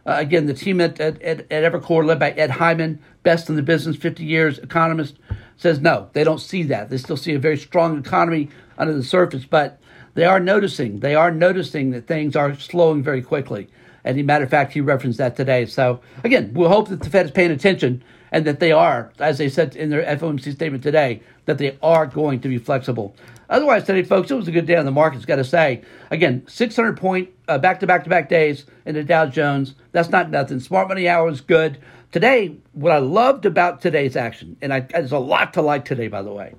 Uh, 0.06 0.16
again, 0.18 0.48
the 0.48 0.54
team 0.54 0.82
at, 0.82 1.00
at, 1.00 1.22
at 1.22 1.50
Evercore, 1.50 2.06
led 2.06 2.20
by 2.20 2.32
Ed 2.32 2.52
Hyman, 2.52 3.00
best 3.24 3.50
in 3.50 3.56
the 3.56 3.62
business, 3.62 3.96
50 3.96 4.26
years 4.26 4.60
economist, 4.60 5.16
says 5.56 5.80
no, 5.80 6.10
they 6.12 6.26
don't 6.26 6.42
see 6.42 6.64
that. 6.64 6.90
They 6.90 6.98
still 6.98 7.16
see 7.16 7.34
a 7.34 7.40
very 7.40 7.58
strong 7.58 7.98
economy 7.98 8.50
under 8.78 8.94
the 8.94 9.04
surface, 9.04 9.46
but 9.46 9.80
they 10.14 10.26
are 10.26 10.42
noticing, 10.42 11.00
they 11.00 11.16
are 11.16 11.32
noticing 11.32 11.92
that 11.92 12.06
things 12.06 12.36
are 12.36 12.54
slowing 12.60 13.02
very 13.02 13.22
quickly. 13.22 13.70
And 14.04 14.24
matter 14.26 14.44
of 14.44 14.50
fact, 14.50 14.74
he 14.74 14.82
referenced 14.82 15.20
that 15.20 15.38
today. 15.38 15.66
So 15.68 16.02
again, 16.26 16.52
we'll 16.54 16.70
hope 16.70 16.90
that 16.90 17.02
the 17.02 17.10
Fed 17.10 17.28
is 17.28 17.32
paying 17.32 17.52
attention 17.52 18.04
and 18.32 18.44
that 18.44 18.60
they 18.60 18.74
are, 18.74 19.14
as 19.20 19.38
they 19.38 19.48
said 19.48 19.76
in 19.76 19.90
their 19.90 20.04
FOMC 20.04 20.54
statement 20.54 20.84
today, 20.84 21.22
that 21.46 21.60
they 21.60 21.78
are 21.82 22.06
going 22.06 22.42
to 22.42 22.50
be 22.50 22.58
flexible. 22.58 23.16
Otherwise, 23.50 23.86
today, 23.86 24.04
folks, 24.04 24.30
it 24.30 24.36
was 24.36 24.48
a 24.48 24.52
good 24.52 24.66
day 24.66 24.76
on 24.76 24.86
the 24.86 24.92
markets, 24.92 25.26
got 25.26 25.38
to 25.38 25.44
say. 25.44 25.82
Again, 26.12 26.44
600 26.48 26.98
point 26.98 27.30
back 27.46 27.80
to 27.80 27.88
back 27.88 28.04
to 28.04 28.10
back 28.10 28.30
days 28.30 28.66
in 28.86 28.96
the 28.96 29.04
Dow 29.04 29.26
Jones. 29.26 29.76
That's 29.94 30.10
not 30.10 30.30
nothing. 30.30 30.60
Smart 30.60 30.90
money 30.90 31.08
hour 31.08 31.30
is 31.30 31.42
good. 31.42 31.80
Today, 32.12 32.58
what 32.74 32.92
I 32.92 33.00
loved 33.00 33.46
about 33.46 33.82
today's 33.82 34.16
action, 34.16 34.58
and 34.62 34.74
I, 34.74 34.82
there's 34.82 35.12
a 35.12 35.20
lot 35.20 35.54
to 35.54 35.62
like 35.62 35.86
today, 35.86 36.08
by 36.08 36.22
the 36.22 36.32
way. 36.32 36.56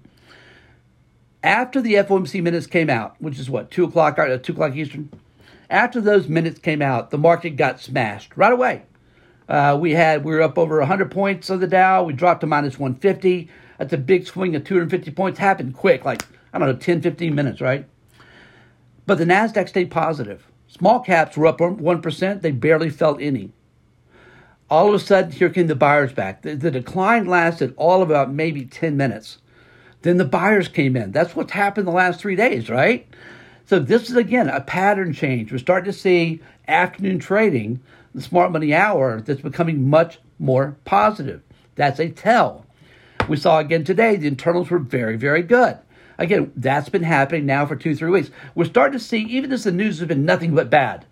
After 1.43 1.81
the 1.81 1.95
FOMC 1.95 2.43
minutes 2.43 2.67
came 2.67 2.91
out, 2.91 3.21
which 3.21 3.39
is 3.39 3.49
what, 3.49 3.71
2 3.71 3.85
o'clock, 3.85 4.19
uh, 4.19 4.39
2 4.39 4.53
o'clock 4.53 4.75
Eastern? 4.75 5.11
After 5.71 6.01
those 6.01 6.29
minutes 6.29 6.59
came 6.59 6.83
out, 6.83 7.11
the 7.11 7.19
market 7.19 7.51
got 7.51 7.81
smashed 7.81 8.37
right 8.37 8.53
away. 8.53 8.83
Uh, 9.49 9.79
we 9.81 9.93
had 9.93 10.25
we 10.25 10.35
were 10.35 10.43
up 10.43 10.59
over 10.59 10.79
100 10.79 11.11
points 11.11 11.49
of 11.49 11.61
the 11.61 11.67
Dow. 11.67 12.05
We 12.05 12.13
dropped 12.13 12.43
to 12.43 12.47
minus 12.47 12.79
150. 12.79 13.49
That's 13.79 13.93
a 13.93 13.99
big 13.99 14.27
swing 14.27 14.55
of 14.57 14.65
250 14.65 15.11
points. 15.13 15.39
Happened 15.39 15.75
quick, 15.75 16.05
like 16.05 16.23
I 16.53 16.59
don't 16.59 16.69
know, 16.69 16.77
10, 16.77 17.03
15 17.03 17.35
minutes, 17.35 17.61
right? 17.61 17.87
But 19.07 19.19
the 19.19 19.25
Nasdaq 19.25 19.69
stayed 19.69 19.91
positive. 19.91 20.47
Small 20.69 21.01
caps 21.01 21.37
were 21.37 21.47
up 21.47 21.61
one 21.61 22.03
percent. 22.03 22.43
They 22.43 22.51
barely 22.51 22.91
felt 22.91 23.23
any. 23.23 23.53
All 24.71 24.89
of 24.89 24.95
a 24.95 24.99
sudden, 24.99 25.33
here 25.33 25.49
came 25.49 25.67
the 25.67 25.75
buyers 25.75 26.13
back. 26.13 26.43
The, 26.43 26.55
the 26.55 26.71
decline 26.71 27.27
lasted 27.27 27.73
all 27.79 28.03
about 28.03 28.31
maybe 28.31 28.67
10 28.67 28.97
minutes. 28.99 29.39
Then 30.03 30.19
the 30.19 30.27
buyers 30.27 30.69
came 30.69 30.95
in. 30.95 31.11
That's 31.11 31.35
what's 31.35 31.53
happened 31.53 31.87
the 31.87 31.93
last 31.93 32.21
three 32.21 32.37
days, 32.37 32.69
right? 32.69 33.07
So 33.65 33.79
this 33.79 34.11
is 34.11 34.17
again 34.17 34.49
a 34.49 34.61
pattern 34.61 35.13
change. 35.13 35.51
We're 35.51 35.59
starting 35.59 35.91
to 35.91 35.99
see 35.99 36.41
afternoon 36.67 37.19
trading 37.19 37.81
the 38.15 38.23
smart 38.23 38.53
money 38.53 38.75
hour 38.75 39.21
that's 39.21 39.41
becoming 39.41 39.89
much 39.89 40.19
more 40.39 40.77
positive. 40.85 41.43
That's 41.75 41.99
a 41.99 42.11
tell. 42.11 42.67
We 43.29 43.37
saw 43.37 43.59
again 43.59 43.85
today 43.85 44.17
the 44.17 44.29
internals 44.29 44.71
were 44.71 44.79
very, 44.79 45.17
very 45.17 45.43
good. 45.43 45.79
Again, 46.19 46.53
that's 46.57 46.89
been 46.89 47.05
happening 47.05 47.47
now 47.47 47.65
for 47.65 47.77
two, 47.77 47.95
three 47.95 48.11
weeks. 48.11 48.31
We're 48.55 48.65
starting 48.65 48.99
to 48.99 49.05
see, 49.05 49.21
even 49.21 49.53
as 49.53 49.65
the 49.65 49.73
news 49.73 50.01
has 50.01 50.09
been 50.09 50.25
nothing 50.25 50.55
but 50.55 50.69
bad, 50.69 51.07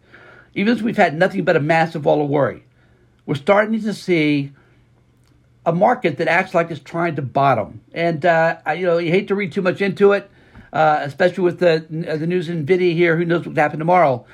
even 0.54 0.75
as 0.75 0.82
we've 0.82 0.96
had 0.96 1.16
nothing 1.16 1.44
but 1.44 1.54
a 1.54 1.60
massive 1.60 2.04
wall 2.04 2.22
of 2.22 2.28
worry, 2.28 2.64
we're 3.25 3.36
starting 3.36 3.80
to 3.80 3.94
see 3.94 4.52
a 5.64 5.72
market 5.72 6.18
that 6.18 6.28
acts 6.28 6.54
like 6.54 6.70
it's 6.70 6.80
trying 6.80 7.16
to 7.16 7.22
bottom. 7.22 7.82
And 7.92 8.25
uh, 8.26 8.58
I, 8.66 8.75
you 8.75 8.86
know, 8.86 8.98
you 8.98 9.10
hate 9.10 9.28
to 9.28 9.34
read 9.34 9.52
too 9.52 9.62
much 9.62 9.80
into 9.80 10.12
it, 10.12 10.28
uh, 10.72 11.00
especially 11.02 11.44
with 11.44 11.60
the 11.60 11.86
the 11.88 12.26
news 12.26 12.48
in 12.48 12.66
Nvidia 12.66 12.94
here. 12.94 13.16
Who 13.16 13.25
knows 13.25 13.46
what 13.46 13.56
happen 13.56 13.78
tomorrow? 13.78 14.26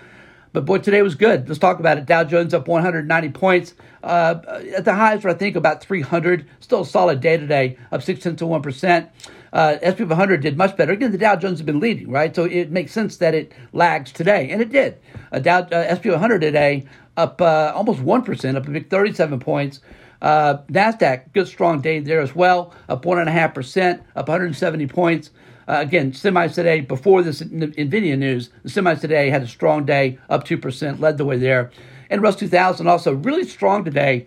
But 0.53 0.67
boy, 0.67 0.79
today 0.79 1.01
was 1.01 1.15
good. 1.15 1.49
Let's 1.49 1.59
talk 1.59 1.81
about 1.81 1.97
it. 1.97 2.05
Dow 2.05 2.25
Jones 2.25 2.53
up 2.53 2.69
190 2.69 3.31
points. 3.31 3.75
Uh, 4.03 4.41
at 4.77 4.85
the 4.85 4.93
highs, 4.93 5.23
for 5.23 5.31
I 5.31 5.35
think 5.35 5.57
about 5.57 5.83
300. 5.83 6.47
Still 6.61 6.83
a 6.83 6.87
solid 6.87 7.21
day 7.21 7.39
today, 7.39 7.79
up 7.91 8.03
six 8.03 8.23
tenths 8.23 8.43
of 8.43 8.49
one 8.49 8.61
percent. 8.61 9.09
Uh, 9.53 9.77
SP 9.85 10.09
500 10.09 10.41
did 10.41 10.57
much 10.57 10.77
better. 10.77 10.93
Again, 10.93 11.13
the 11.13 11.19
Dow 11.19 11.37
Jones 11.37 11.59
has 11.59 11.67
been 11.67 11.81
leading, 11.81 12.11
right? 12.11 12.35
So 12.35 12.45
it 12.45 12.71
makes 12.71 12.93
sense 12.93 13.19
that 13.19 13.35
it 13.35 13.53
lags 13.73 14.11
today, 14.11 14.51
and 14.51 14.63
it 14.63 14.71
did. 14.71 14.99
Uh, 15.31 15.39
Dow 15.41 15.61
uh, 15.61 15.95
SP 15.95 16.07
100 16.07 16.41
today 16.41 16.87
up 17.17 17.41
uh, 17.41 17.73
almost 17.75 18.01
one 18.01 18.23
percent, 18.23 18.57
up 18.57 18.67
a 18.67 18.71
big 18.71 18.89
37 18.89 19.41
points. 19.41 19.81
Uh, 20.21 20.59
Nasdaq, 20.69 21.33
good 21.33 21.49
strong 21.49 21.81
day 21.81 21.99
there 21.99 22.21
as 22.21 22.35
well, 22.35 22.73
up 22.89 23.05
one 23.05 23.19
and 23.19 23.29
a 23.29 23.33
half 23.33 23.55
percent, 23.55 24.03
up 24.15 24.29
170 24.29 24.87
points. 24.87 25.31
Uh, 25.69 25.79
again, 25.81 26.13
semis 26.13 26.55
today, 26.55 26.81
before 26.81 27.23
this 27.23 27.41
NVIDIA 27.41 28.17
news, 28.17 28.51
the 28.63 28.69
semis 28.69 29.01
today 29.01 29.31
had 29.31 29.43
a 29.43 29.49
strong 29.49 29.85
day, 29.85 30.19
up 30.29 30.45
2%, 30.45 31.01
led 31.01 31.19
the 31.19 31.25
way 31.25 31.37
there. 31.37 31.71
And 32.11 32.23
Russ 32.23 32.37
2000 32.37 32.87
also 32.87 33.15
really 33.15 33.45
strong 33.45 33.85
today. 33.85 34.27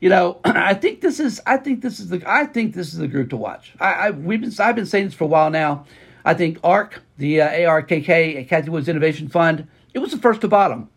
You 0.00 0.08
know, 0.08 0.40
I 0.44 0.74
think 0.74 1.02
this 1.02 1.20
is, 1.20 1.40
I 1.46 1.58
think 1.58 1.82
this 1.82 2.00
is 2.00 2.08
the, 2.08 2.22
I 2.26 2.46
think 2.46 2.74
this 2.74 2.92
is 2.92 2.98
the 2.98 3.08
group 3.08 3.30
to 3.30 3.36
watch. 3.36 3.74
I, 3.78 3.92
I 3.92 4.10
we've 4.10 4.40
been, 4.40 4.52
I've 4.58 4.74
been 4.74 4.86
saying 4.86 5.06
this 5.06 5.14
for 5.14 5.24
a 5.24 5.28
while 5.28 5.50
now. 5.50 5.86
I 6.24 6.34
think 6.34 6.58
ARK, 6.64 7.02
the 7.16 7.40
uh, 7.42 7.48
ARKK, 7.50 8.48
Cathie 8.48 8.68
Woods 8.68 8.88
Innovation 8.88 9.28
Fund, 9.28 9.66
it 9.94 10.00
was 10.00 10.10
the 10.10 10.18
first 10.18 10.40
to 10.42 10.48
bottom. 10.48 10.88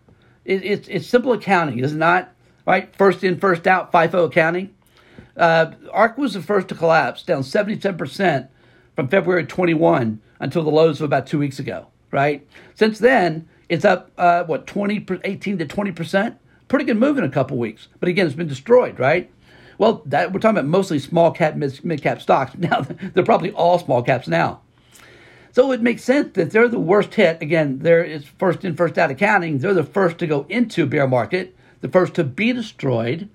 It, 0.44 0.64
it's, 0.64 0.88
it's 0.88 1.08
simple 1.08 1.32
accounting, 1.32 1.80
is 1.80 1.94
it 1.94 1.98
not? 1.98 2.34
Right? 2.66 2.94
First 2.96 3.24
in, 3.24 3.40
first 3.40 3.68
out, 3.68 3.92
FIFO 3.92 4.26
accounting. 4.26 4.74
Uh, 5.36 5.72
ARK 5.92 6.18
was 6.18 6.34
the 6.34 6.42
first 6.42 6.68
to 6.70 6.76
collapse, 6.76 7.24
down 7.24 7.42
77% 7.42 8.50
from 8.96 9.08
February 9.08 9.46
21 9.46 10.22
until 10.40 10.64
the 10.64 10.70
lows 10.70 11.00
of 11.00 11.06
about 11.06 11.26
two 11.26 11.40
weeks 11.40 11.60
ago, 11.60 11.88
right? 12.12 12.46
Since 12.76 13.00
then, 13.00 13.48
it's 13.70 13.86
up, 13.86 14.12
uh, 14.18 14.44
what, 14.44 14.68
20, 14.68 15.06
18 15.24 15.58
to 15.58 15.66
20% 15.66 16.38
pretty 16.74 16.86
good 16.86 16.98
move 16.98 17.20
in 17.20 17.24
a 17.24 17.30
couple 17.30 17.56
weeks, 17.56 17.88
but 18.00 18.10
again, 18.10 18.26
it's 18.26 18.36
been 18.36 18.48
destroyed, 18.48 18.98
right? 18.98 19.30
Well, 19.78 20.02
that 20.08 20.34
we're 20.34 20.40
talking 20.40 20.58
about 20.58 20.68
mostly 20.68 20.98
small 20.98 21.30
cap, 21.30 21.56
mid 21.56 22.02
cap 22.02 22.20
stocks. 22.20 22.56
Now 22.58 22.82
they're 22.82 23.24
probably 23.24 23.52
all 23.52 23.78
small 23.78 24.02
caps 24.02 24.28
now. 24.28 24.62
So 25.52 25.72
it 25.72 25.84
makes 25.84 26.04
sense 26.04 26.34
that 26.34 26.50
they're 26.50 26.68
the 26.68 26.80
worst 26.80 27.14
hit. 27.14 27.44
Again, 27.44 27.78
there 27.80 28.04
is 28.04 28.26
first 28.26 28.66
in, 28.66 28.76
first 28.76 28.98
out 28.98 29.12
accounting. 29.12 29.60
They're 29.60 29.76
the 29.76 29.84
first 29.84 30.18
to 30.18 30.26
go 30.26 30.48
into 30.50 30.88
bear 30.88 31.08
market, 31.08 31.56
the 31.82 31.90
first 31.90 32.16
to 32.16 32.24
be 32.24 32.54
destroyed. 32.54 33.30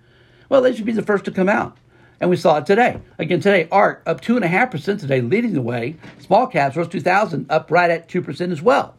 Well, 0.49 0.61
they 0.61 0.75
should 0.75 0.85
be 0.85 0.91
the 0.91 1.03
first 1.03 1.25
to 1.27 1.31
come 1.31 1.49
out. 1.49 1.77
And 2.21 2.31
we 2.31 2.37
saw 2.37 2.57
it 2.57 2.67
today. 2.67 3.01
Again, 3.21 3.39
today, 3.39 3.69
ARK 3.71 4.03
up 4.05 4.21
2.5% 4.21 4.99
today, 4.99 5.21
leading 5.21 5.53
the 5.53 5.63
way. 5.63 5.95
Small 6.19 6.49
caps, 6.49 6.75
Rose 6.75 6.89
2000, 6.89 7.47
up 7.49 7.71
right 7.71 7.89
at 7.89 8.09
2% 8.09 8.51
as 8.51 8.61
well. 8.61 8.97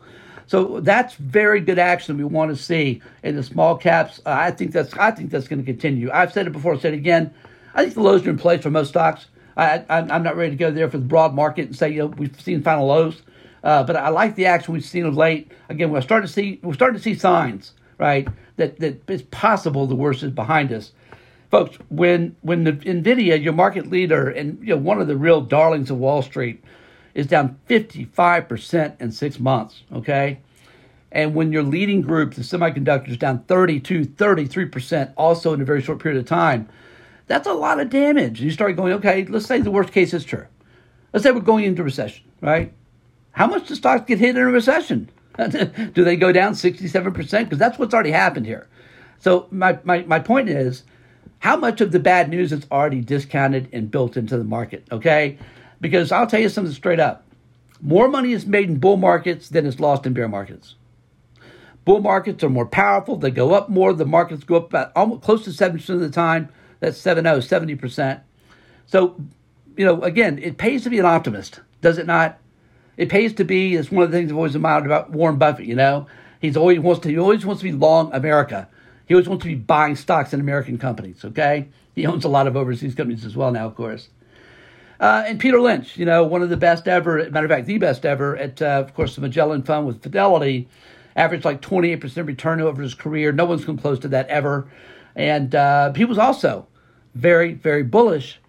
So 0.50 0.79
that's 0.79 1.13
very 1.13 1.62
good 1.62 1.77
action 1.77 2.18
we 2.18 2.24
want 2.24 2.50
to 2.50 2.58
see 2.58 3.03
in 3.22 3.36
the 3.36 3.44
small 3.44 3.77
caps. 3.77 4.20
Uh, 4.25 4.32
I 4.32 4.50
think 4.50 4.72
that's 4.72 4.91
I 4.96 5.12
think 5.12 5.29
that's 5.29 5.48
going 5.48 5.60
to 5.60 5.65
continue. 5.65 6.10
I've 6.12 6.34
said 6.34 6.48
it 6.48 6.53
before, 6.53 6.74
I've 6.74 6.82
said 6.82 6.96
it 6.96 6.98
again. 6.98 7.32
I 7.75 7.84
think 7.84 7.94
the 7.94 8.01
lows 8.01 8.25
are 8.25 8.32
in 8.32 8.38
place 8.39 8.63
for 8.63 8.72
most 8.72 8.89
stocks. 8.89 9.27
I, 9.56 9.86
am 9.88 10.24
not 10.24 10.36
ready 10.36 10.50
to 10.50 10.58
go 10.58 10.72
there 10.72 10.89
for 10.89 10.98
the 10.98 11.06
broad 11.06 11.36
market 11.36 11.68
and 11.68 11.75
say 11.75 11.89
you 11.91 12.00
know 12.00 12.06
we've 12.08 12.41
seen 12.41 12.63
final 12.63 12.88
lows, 12.88 13.22
uh, 13.63 13.84
but 13.84 13.96
I 13.96 14.10
like 14.10 14.34
the 14.34 14.48
action 14.48 14.74
we've 14.74 14.84
seen 14.84 15.06
of 15.06 15.15
late. 15.15 15.51
Again, 15.70 15.91
we're 15.91 16.01
starting 16.01 16.25
to 16.25 16.34
see 16.34 16.60
we're 16.63 16.74
starting 16.74 16.98
to 16.98 17.03
see 17.03 17.13
signs, 17.13 17.74
right, 18.00 18.27
that 18.56 18.79
that 18.79 19.08
it's 19.08 19.22
possible 19.29 19.86
the 19.86 19.94
worst 19.94 20.24
is 20.24 20.32
behind 20.32 20.72
us, 20.72 20.94
folks. 21.51 21.77
When 21.89 22.36
when 22.41 22.63
the 22.63 22.74
Nvidia, 22.74 23.39
your 23.39 23.53
market 23.53 23.91
leader 23.91 24.32
and 24.32 24.58
you 24.62 24.70
know 24.70 24.77
one 24.77 25.00
of 25.00 25.06
the 25.06 25.15
real 25.15 25.41
darlings 25.41 25.91
of 25.91 26.00
Wall 26.00 26.24
Street, 26.24 26.63
is 27.19 27.27
down 27.27 27.59
55% 27.69 29.01
in 29.01 29.11
six 29.11 29.39
months, 29.39 29.83
okay? 29.93 30.39
And 31.11 31.35
when 31.35 31.51
your 31.51 31.63
leading 31.63 32.01
group, 32.01 32.33
the 32.35 32.41
semiconductors, 32.41 33.19
down 33.19 33.43
32, 33.43 34.05
33%, 34.05 35.13
also 35.17 35.53
in 35.53 35.61
a 35.61 35.65
very 35.65 35.81
short 35.81 35.99
period 35.99 36.19
of 36.19 36.25
time, 36.25 36.69
that's 37.27 37.47
a 37.47 37.53
lot 37.53 37.79
of 37.79 37.89
damage. 37.89 38.41
You 38.41 38.51
start 38.51 38.75
going, 38.75 38.93
okay, 38.93 39.25
let's 39.25 39.45
say 39.45 39.59
the 39.59 39.71
worst 39.71 39.91
case 39.91 40.13
is 40.13 40.23
true. 40.23 40.47
Let's 41.13 41.23
say 41.23 41.31
we're 41.31 41.41
going 41.41 41.65
into 41.65 41.83
recession, 41.83 42.25
right? 42.41 42.71
How 43.31 43.47
much 43.47 43.67
do 43.67 43.75
stocks 43.75 44.05
get 44.07 44.19
hit 44.19 44.38
in 44.38 44.38
a 44.38 44.45
recession? 44.45 45.09
do 45.49 46.03
they 46.03 46.15
go 46.15 46.31
down 46.31 46.53
67%? 46.53 47.13
Because 47.15 47.57
that's 47.57 47.77
what's 47.77 47.93
already 47.93 48.11
happened 48.11 48.45
here. 48.45 48.67
So 49.19 49.47
my, 49.51 49.79
my, 49.83 50.03
my 50.03 50.19
point 50.19 50.49
is, 50.49 50.83
how 51.39 51.55
much 51.55 51.81
of 51.81 51.91
the 51.91 51.99
bad 51.99 52.29
news 52.29 52.51
is 52.51 52.65
already 52.71 53.01
discounted 53.01 53.69
and 53.73 53.89
built 53.89 54.17
into 54.17 54.38
the 54.38 54.43
market, 54.43 54.85
okay? 54.91 55.38
Because 55.81 56.12
I'll 56.12 56.27
tell 56.27 56.41
you 56.41 56.50
something 56.50 56.74
straight 56.74 57.00
up. 57.00 57.25
More 57.81 58.09
money 58.09 58.33
is 58.33 58.45
made 58.45 58.69
in 58.69 58.79
bull 58.79 58.98
markets 58.98 59.50
than 59.50 59.65
is 59.65 59.79
lost 59.79 60.05
in 60.05 60.13
bear 60.13 60.27
markets. 60.27 60.75
Bull 61.86 62.01
markets 62.01 62.43
are 62.43 62.50
more 62.50 62.65
powerful. 62.65 63.15
They 63.15 63.31
go 63.31 63.53
up 63.53 63.69
more. 63.69 63.93
The 63.93 64.05
markets 64.05 64.43
go 64.43 64.57
up 64.57 64.69
about 64.69 64.91
almost 64.95 65.24
close 65.24 65.43
to 65.45 65.51
70% 65.51 65.89
of 65.89 66.00
the 66.01 66.09
time. 66.09 66.50
That's 66.79 66.98
70, 66.98 67.29
70%. 67.29 68.21
So, 68.86 69.15
you 69.77 69.86
know, 69.86 70.01
again, 70.01 70.39
it 70.39 70.57
pays 70.57 70.83
to 70.83 70.89
be 70.89 71.00
an 71.00 71.05
optimist, 71.05 71.62
does 71.81 71.98
it 71.98 72.05
not? 72.05 72.39
It 72.98 73.07
pays 73.07 73.33
to 73.36 73.45
be, 73.45 73.75
it's 73.75 73.91
one 73.91 74.03
of 74.03 74.12
the 74.12 74.17
things 74.17 74.29
I've 74.29 74.38
always 74.38 74.55
admired 74.55 74.86
about 74.86 75.12
Warren 75.12 75.38
Buffett, 75.38 75.67
you 75.67 75.75
know? 75.75 76.07
He's 76.41 76.57
always 76.57 76.79
wants 76.79 77.01
to 77.01 77.09
he 77.09 77.17
always 77.17 77.45
wants 77.45 77.62
to 77.62 77.71
be 77.71 77.71
long 77.71 78.13
America. 78.13 78.67
He 79.07 79.13
always 79.13 79.27
wants 79.29 79.43
to 79.43 79.48
be 79.48 79.55
buying 79.55 79.95
stocks 79.95 80.33
in 80.33 80.39
American 80.39 80.77
companies, 80.77 81.24
okay? 81.24 81.69
He 81.95 82.05
owns 82.05 82.24
a 82.25 82.29
lot 82.29 82.48
of 82.48 82.55
overseas 82.55 82.95
companies 82.95 83.25
as 83.25 83.36
well 83.36 83.51
now, 83.51 83.67
of 83.67 83.75
course. 83.75 84.09
Uh, 85.00 85.24
and 85.25 85.39
Peter 85.39 85.62
Lynch, 85.62 85.98
you 85.98 86.06
know, 86.06 86.24
one 86.24 86.41
of 86.41 86.50
the 86.50 86.58
best 86.58 86.88
ever, 86.88 87.29
matter 87.29 87.46
of 87.46 87.51
fact, 87.51 87.68
the 87.68 87.77
best 87.77 88.06
ever 88.06 88.36
at, 88.36 88.62
uh, 88.62 88.84
of 88.86 88.94
course, 88.94 89.15
the 89.15 89.22
Magellan 89.22 89.63
Fund 89.63 89.88
with 89.88 90.03
Fidelity, 90.03 90.68
averaged 91.15 91.46
like 91.46 91.62
28% 91.62 92.27
return 92.27 92.62
over 92.62 92.82
his 92.82 92.94
career. 92.94 93.32
No 93.32 93.46
one's 93.46 93.65
come 93.65 93.77
close 93.77 94.00
to 94.00 94.08
that 94.10 94.27
ever. 94.27 94.70
And 95.15 95.56
uh, 95.56 95.94
he 95.94 96.06
was 96.06 96.18
also 96.18 96.68
very, 97.15 97.53
very 97.53 97.84
bullish, 97.84 98.39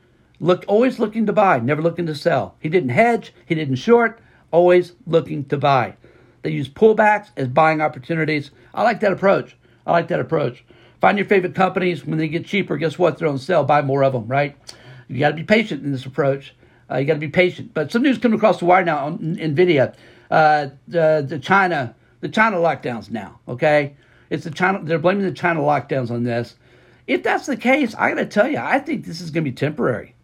look, 0.40 0.64
always 0.66 0.98
looking 0.98 1.26
to 1.26 1.32
buy, 1.32 1.58
never 1.60 1.82
looking 1.82 2.06
to 2.06 2.14
sell. 2.14 2.56
He 2.60 2.68
didn't 2.68 2.90
hedge, 2.90 3.32
he 3.46 3.54
didn't 3.54 3.76
short, 3.76 4.20
always 4.50 4.94
looking 5.06 5.44
to 5.46 5.56
buy. 5.56 5.96
They 6.42 6.50
use 6.50 6.68
pullbacks 6.68 7.28
as 7.36 7.48
buying 7.48 7.80
opportunities. 7.80 8.50
I 8.74 8.82
like 8.82 9.00
that 9.00 9.12
approach. 9.12 9.56
I 9.86 9.92
like 9.92 10.08
that 10.08 10.20
approach. 10.20 10.64
Find 11.00 11.18
your 11.18 11.26
favorite 11.26 11.54
companies. 11.54 12.04
When 12.04 12.18
they 12.18 12.28
get 12.28 12.46
cheaper, 12.46 12.76
guess 12.76 12.98
what? 12.98 13.18
They're 13.18 13.28
on 13.28 13.38
sale. 13.38 13.64
Buy 13.64 13.82
more 13.82 14.02
of 14.04 14.12
them, 14.12 14.26
right? 14.26 14.56
You 15.10 15.18
got 15.18 15.30
to 15.30 15.36
be 15.36 15.44
patient 15.44 15.84
in 15.84 15.92
this 15.92 16.06
approach. 16.06 16.54
Uh, 16.90 16.96
you 16.96 17.04
got 17.04 17.14
to 17.14 17.20
be 17.20 17.28
patient. 17.28 17.74
But 17.74 17.92
some 17.92 18.02
news 18.02 18.18
coming 18.18 18.36
across 18.36 18.58
the 18.58 18.64
wire 18.64 18.84
now 18.84 19.06
on 19.06 19.18
Nvidia. 19.18 19.94
Uh, 20.30 20.68
the, 20.86 21.24
the 21.28 21.38
China 21.38 21.94
the 22.20 22.28
China 22.28 22.56
lockdowns 22.56 23.10
now. 23.10 23.40
Okay, 23.48 23.94
it's 24.28 24.44
the 24.44 24.50
China. 24.50 24.80
They're 24.82 24.98
blaming 24.98 25.24
the 25.24 25.32
China 25.32 25.60
lockdowns 25.60 26.10
on 26.10 26.24
this. 26.24 26.56
If 27.06 27.22
that's 27.22 27.46
the 27.46 27.56
case, 27.56 27.94
I 27.96 28.10
got 28.10 28.16
to 28.16 28.26
tell 28.26 28.48
you, 28.48 28.58
I 28.58 28.78
think 28.78 29.04
this 29.04 29.20
is 29.20 29.30
going 29.30 29.44
to 29.44 29.50
be 29.50 29.54
temporary. 29.54 30.14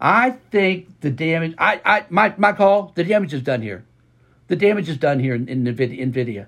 I 0.00 0.30
think 0.50 1.00
the 1.00 1.10
damage. 1.10 1.54
I, 1.58 1.80
I 1.84 2.06
my 2.10 2.34
my 2.36 2.52
call. 2.52 2.92
The 2.94 3.04
damage 3.04 3.32
is 3.32 3.42
done 3.42 3.62
here. 3.62 3.84
The 4.48 4.56
damage 4.56 4.88
is 4.88 4.96
done 4.96 5.20
here 5.20 5.34
in, 5.34 5.48
in 5.48 5.64
Nvidia. 5.64 6.12
Nvidia. 6.12 6.46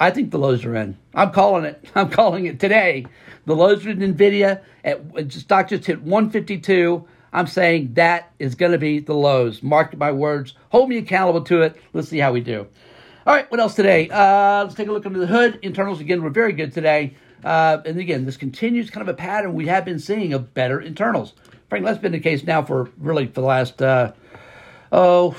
I 0.00 0.10
think 0.10 0.30
the 0.30 0.38
lows 0.38 0.64
are 0.64 0.74
in. 0.74 0.96
I'm 1.14 1.30
calling 1.30 1.66
it. 1.66 1.84
I'm 1.94 2.08
calling 2.08 2.46
it 2.46 2.58
today. 2.58 3.06
The 3.44 3.54
lows 3.54 3.84
in 3.84 3.98
Nvidia. 3.98 4.62
At 4.82 5.30
stock 5.30 5.68
just 5.68 5.84
hit 5.84 6.02
152. 6.02 7.06
I'm 7.32 7.46
saying 7.46 7.94
that 7.94 8.32
is 8.38 8.54
going 8.54 8.72
to 8.72 8.78
be 8.78 8.98
the 8.98 9.14
lows. 9.14 9.62
Mark 9.62 9.96
my 9.96 10.10
words. 10.10 10.54
Hold 10.70 10.88
me 10.88 10.96
accountable 10.96 11.42
to 11.42 11.62
it. 11.62 11.76
Let's 11.92 12.08
see 12.08 12.18
how 12.18 12.32
we 12.32 12.40
do. 12.40 12.66
All 13.26 13.34
right, 13.34 13.48
what 13.50 13.60
else 13.60 13.74
today? 13.74 14.08
Uh, 14.08 14.64
let's 14.64 14.74
take 14.74 14.88
a 14.88 14.92
look 14.92 15.04
under 15.04 15.18
the 15.18 15.26
hood. 15.26 15.58
Internals 15.62 16.00
again 16.00 16.22
were 16.22 16.30
very 16.30 16.54
good 16.54 16.72
today. 16.72 17.14
Uh, 17.44 17.78
and 17.84 17.98
again, 17.98 18.24
this 18.24 18.38
continues 18.38 18.90
kind 18.90 19.06
of 19.06 19.14
a 19.14 19.16
pattern 19.16 19.54
we 19.54 19.66
have 19.66 19.84
been 19.84 19.98
seeing 19.98 20.32
of 20.32 20.54
better 20.54 20.80
internals. 20.80 21.34
Frankly, 21.68 21.90
that's 21.90 22.02
been 22.02 22.12
the 22.12 22.20
case 22.20 22.42
now 22.42 22.62
for 22.62 22.90
really 22.98 23.26
for 23.26 23.42
the 23.42 23.46
last 23.46 23.80
uh, 23.82 24.12
oh 24.90 25.36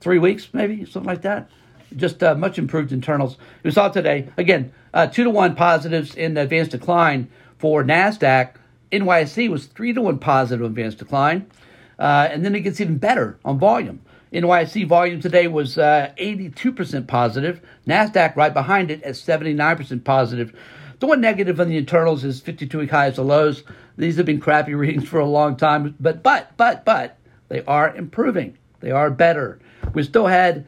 three 0.00 0.18
weeks, 0.18 0.48
maybe 0.52 0.84
something 0.84 1.08
like 1.08 1.22
that. 1.22 1.50
Just 1.96 2.22
uh, 2.22 2.34
much 2.34 2.58
improved 2.58 2.92
internals. 2.92 3.36
We 3.62 3.70
saw 3.70 3.88
today 3.88 4.28
again 4.36 4.72
uh, 4.92 5.06
two 5.06 5.24
to 5.24 5.30
one 5.30 5.54
positives 5.54 6.14
in 6.14 6.36
advanced 6.36 6.72
decline 6.72 7.30
for 7.58 7.82
Nasdaq. 7.82 8.54
NYSE 8.92 9.50
was 9.50 9.66
three 9.66 9.92
to 9.92 10.02
one 10.02 10.18
positive 10.18 10.64
advanced 10.64 10.98
decline, 10.98 11.50
uh, 11.98 12.28
and 12.30 12.44
then 12.44 12.54
it 12.54 12.60
gets 12.60 12.80
even 12.80 12.98
better 12.98 13.38
on 13.44 13.58
volume. 13.58 14.00
NYSE 14.34 14.88
volume 14.88 15.20
today 15.20 15.46
was 15.46 15.78
uh, 15.78 16.12
82% 16.18 17.06
positive. 17.06 17.60
NASDAQ 17.86 18.34
right 18.34 18.52
behind 18.52 18.90
it 18.90 19.00
at 19.04 19.14
79% 19.14 20.02
positive. 20.02 20.52
The 20.98 21.06
one 21.06 21.20
negative 21.20 21.60
on 21.60 21.68
the 21.68 21.76
internals 21.76 22.24
is 22.24 22.40
52 22.40 22.78
week 22.78 22.90
highs 22.90 23.16
and 23.18 23.28
lows. 23.28 23.62
These 23.96 24.16
have 24.16 24.26
been 24.26 24.40
crappy 24.40 24.74
readings 24.78 25.08
for 25.08 25.20
a 25.20 25.26
long 25.26 25.56
time, 25.56 25.94
but, 26.00 26.22
but, 26.24 26.56
but, 26.56 26.84
but, 26.84 27.18
they 27.48 27.62
are 27.64 27.94
improving. 27.94 28.58
They 28.80 28.90
are 28.90 29.08
better. 29.08 29.60
We 29.92 30.02
still 30.02 30.26
had 30.26 30.66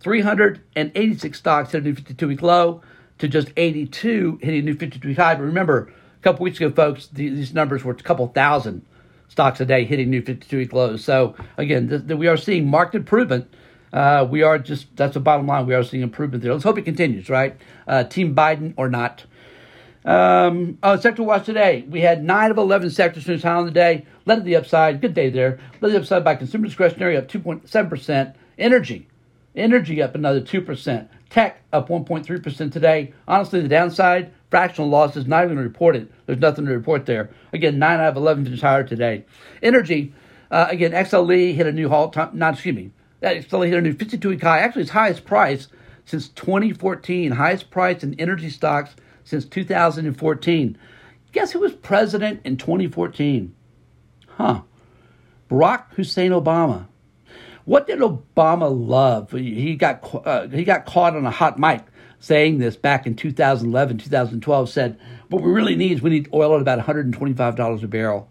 386 0.00 1.38
stocks 1.38 1.72
hit 1.72 1.82
a 1.82 1.84
new 1.84 1.94
52 1.94 2.28
week 2.28 2.42
low 2.42 2.82
to 3.18 3.28
just 3.28 3.52
82 3.56 4.40
hitting 4.42 4.60
a 4.60 4.62
new 4.62 4.74
52 4.74 5.08
week 5.08 5.16
high. 5.16 5.34
But 5.34 5.42
remember, 5.42 5.92
a 6.18 6.22
couple 6.22 6.44
weeks 6.44 6.58
ago, 6.58 6.70
folks, 6.70 7.06
these 7.08 7.54
numbers 7.54 7.84
were 7.84 7.92
a 7.92 7.96
couple 7.96 8.26
thousand 8.28 8.84
stocks 9.28 9.60
a 9.60 9.64
day 9.64 9.84
hitting 9.84 10.10
new 10.10 10.22
52 10.22 10.56
week 10.56 10.72
lows. 10.72 11.04
So 11.04 11.34
again, 11.56 11.88
th- 11.88 12.06
th- 12.06 12.18
we 12.18 12.26
are 12.26 12.36
seeing 12.36 12.68
marked 12.68 12.94
improvement. 12.94 13.48
Uh, 13.92 14.26
we 14.28 14.42
are 14.42 14.58
just 14.58 14.94
that's 14.96 15.14
the 15.14 15.20
bottom 15.20 15.46
line. 15.46 15.66
We 15.66 15.74
are 15.74 15.82
seeing 15.82 16.02
improvement 16.02 16.42
there. 16.42 16.52
Let's 16.52 16.64
hope 16.64 16.78
it 16.78 16.84
continues, 16.84 17.28
right? 17.28 17.56
Uh, 17.86 18.04
Team 18.04 18.34
Biden 18.34 18.74
or 18.76 18.88
not. 18.88 19.24
Um, 20.04 20.78
oh, 20.82 20.96
sector 20.96 21.22
watch 21.22 21.44
today. 21.44 21.84
We 21.88 22.00
had 22.00 22.24
nine 22.24 22.50
of 22.50 22.56
eleven 22.58 22.88
sectors 22.90 23.24
finish 23.24 23.42
high 23.42 23.54
on 23.54 23.66
the 23.66 23.72
day. 23.72 24.06
Led 24.24 24.36
to 24.36 24.40
the 24.42 24.56
upside. 24.56 25.00
Good 25.00 25.14
day 25.14 25.28
there. 25.28 25.58
Led 25.80 25.88
to 25.88 25.92
the 25.92 25.98
upside 25.98 26.24
by 26.24 26.36
consumer 26.36 26.66
discretionary 26.66 27.16
up 27.16 27.28
two 27.28 27.40
point 27.40 27.68
seven 27.68 27.90
percent. 27.90 28.36
Energy, 28.58 29.08
energy 29.54 30.02
up 30.02 30.14
another 30.14 30.40
two 30.40 30.60
percent. 30.60 31.10
Tech 31.30 31.62
up 31.72 31.88
1.3% 31.88 32.72
today. 32.72 33.14
Honestly, 33.28 33.60
the 33.60 33.68
downside, 33.68 34.32
fractional 34.50 34.90
losses, 34.90 35.26
not 35.26 35.44
even 35.44 35.58
reported. 35.58 36.12
There's 36.26 36.40
nothing 36.40 36.66
to 36.66 36.72
report 36.72 37.06
there. 37.06 37.30
Again, 37.52 37.78
9 37.78 38.00
out 38.00 38.08
of 38.08 38.16
11 38.16 38.44
finished 38.44 38.62
higher 38.62 38.82
today. 38.82 39.24
Energy, 39.62 40.12
uh, 40.50 40.66
again, 40.68 40.90
XLE 40.90 41.54
hit 41.54 41.68
a 41.68 41.72
new 41.72 41.88
halt, 41.88 42.12
time, 42.12 42.30
not, 42.36 42.54
excuse 42.54 42.74
me, 42.74 42.90
that 43.20 43.36
XLE 43.36 43.68
hit 43.68 43.78
a 43.78 43.80
new 43.80 43.94
52 43.94 44.28
week 44.28 44.42
high, 44.42 44.58
actually 44.58 44.82
its 44.82 44.90
highest 44.90 45.24
price 45.24 45.68
since 46.04 46.28
2014, 46.30 47.30
highest 47.30 47.70
price 47.70 48.02
in 48.02 48.18
energy 48.18 48.50
stocks 48.50 48.96
since 49.22 49.44
2014. 49.44 50.76
Guess 51.30 51.52
who 51.52 51.60
was 51.60 51.72
president 51.74 52.40
in 52.44 52.56
2014? 52.56 53.54
Huh. 54.26 54.62
Barack 55.48 55.92
Hussein 55.94 56.32
Obama. 56.32 56.88
What 57.70 57.86
did 57.86 58.00
Obama 58.00 58.68
love? 58.68 59.30
He 59.30 59.76
got 59.76 60.02
uh, 60.26 60.48
he 60.48 60.64
got 60.64 60.86
caught 60.86 61.14
on 61.14 61.24
a 61.24 61.30
hot 61.30 61.56
mic 61.56 61.84
saying 62.18 62.58
this 62.58 62.74
back 62.74 63.06
in 63.06 63.14
2011, 63.14 63.98
2012. 63.98 64.68
Said 64.68 64.98
what 65.28 65.40
we 65.40 65.52
really 65.52 65.76
need 65.76 65.92
is 65.92 66.02
we 66.02 66.10
need 66.10 66.28
oil 66.34 66.56
at 66.56 66.62
about 66.62 66.78
125 66.78 67.54
dollars 67.54 67.84
a 67.84 67.86
barrel. 67.86 68.28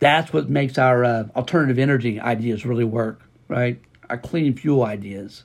That's 0.00 0.32
what 0.32 0.50
makes 0.50 0.76
our 0.76 1.04
uh, 1.04 1.28
alternative 1.36 1.78
energy 1.78 2.18
ideas 2.18 2.66
really 2.66 2.82
work, 2.82 3.22
right? 3.46 3.80
Our 4.08 4.18
clean 4.18 4.56
fuel 4.56 4.82
ideas. 4.82 5.44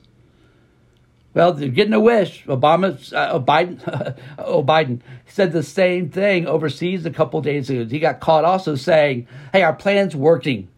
Well, 1.34 1.52
they're 1.52 1.68
getting 1.68 1.94
a 1.94 2.00
wish. 2.00 2.46
Obama, 2.46 3.12
uh, 3.12 3.28
oh, 3.34 3.40
Biden, 3.40 4.16
oh, 4.40 4.64
Biden 4.64 5.02
said 5.26 5.52
the 5.52 5.62
same 5.62 6.10
thing 6.10 6.48
overseas 6.48 7.06
a 7.06 7.12
couple 7.12 7.40
days 7.42 7.70
ago. 7.70 7.84
He 7.84 8.00
got 8.00 8.18
caught 8.18 8.44
also 8.44 8.74
saying, 8.74 9.28
hey, 9.52 9.62
our 9.62 9.74
plan's 9.74 10.16
working. 10.16 10.68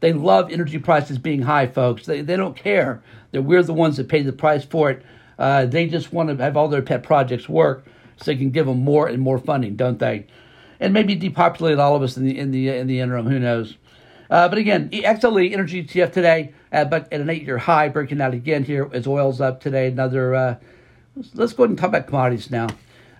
They 0.00 0.12
love 0.12 0.50
energy 0.50 0.78
prices 0.78 1.18
being 1.18 1.42
high, 1.42 1.66
folks. 1.66 2.06
They, 2.06 2.22
they 2.22 2.36
don't 2.36 2.56
care 2.56 3.02
that 3.32 3.42
we're 3.42 3.62
the 3.62 3.74
ones 3.74 3.98
that 3.98 4.08
pay 4.08 4.22
the 4.22 4.32
price 4.32 4.64
for 4.64 4.90
it. 4.90 5.02
Uh, 5.38 5.66
they 5.66 5.86
just 5.86 6.12
want 6.12 6.28
to 6.30 6.42
have 6.42 6.56
all 6.56 6.68
their 6.68 6.82
pet 6.82 7.02
projects 7.02 7.48
work 7.48 7.84
so 8.16 8.24
they 8.26 8.36
can 8.36 8.50
give 8.50 8.66
them 8.66 8.82
more 8.82 9.06
and 9.08 9.22
more 9.22 9.38
funding, 9.38 9.76
don't 9.76 9.98
they? 9.98 10.26
And 10.78 10.92
maybe 10.92 11.14
depopulate 11.14 11.78
all 11.78 11.94
of 11.94 12.02
us 12.02 12.16
in 12.16 12.24
the 12.24 12.38
in 12.38 12.50
the 12.50 12.68
in 12.68 12.86
the 12.86 13.00
interim. 13.00 13.26
Who 13.26 13.38
knows? 13.38 13.76
Uh, 14.30 14.48
but 14.48 14.58
again, 14.58 14.88
XLE 14.90 15.52
Energy 15.52 15.84
ETF 15.84 16.12
today 16.12 16.54
at, 16.70 16.88
but 16.88 17.12
at 17.12 17.20
an 17.20 17.28
eight-year 17.28 17.58
high, 17.58 17.88
breaking 17.88 18.20
out 18.20 18.32
again 18.32 18.64
here 18.64 18.88
as 18.92 19.06
oil's 19.06 19.40
up 19.40 19.60
today. 19.60 19.88
Another. 19.88 20.34
Uh, 20.34 20.56
let's, 21.34 21.52
go 21.52 21.64
ahead 21.64 21.70
and 21.70 21.78
talk 21.78 21.88
about 21.88 22.06
commodities 22.06 22.50
now. 22.50 22.68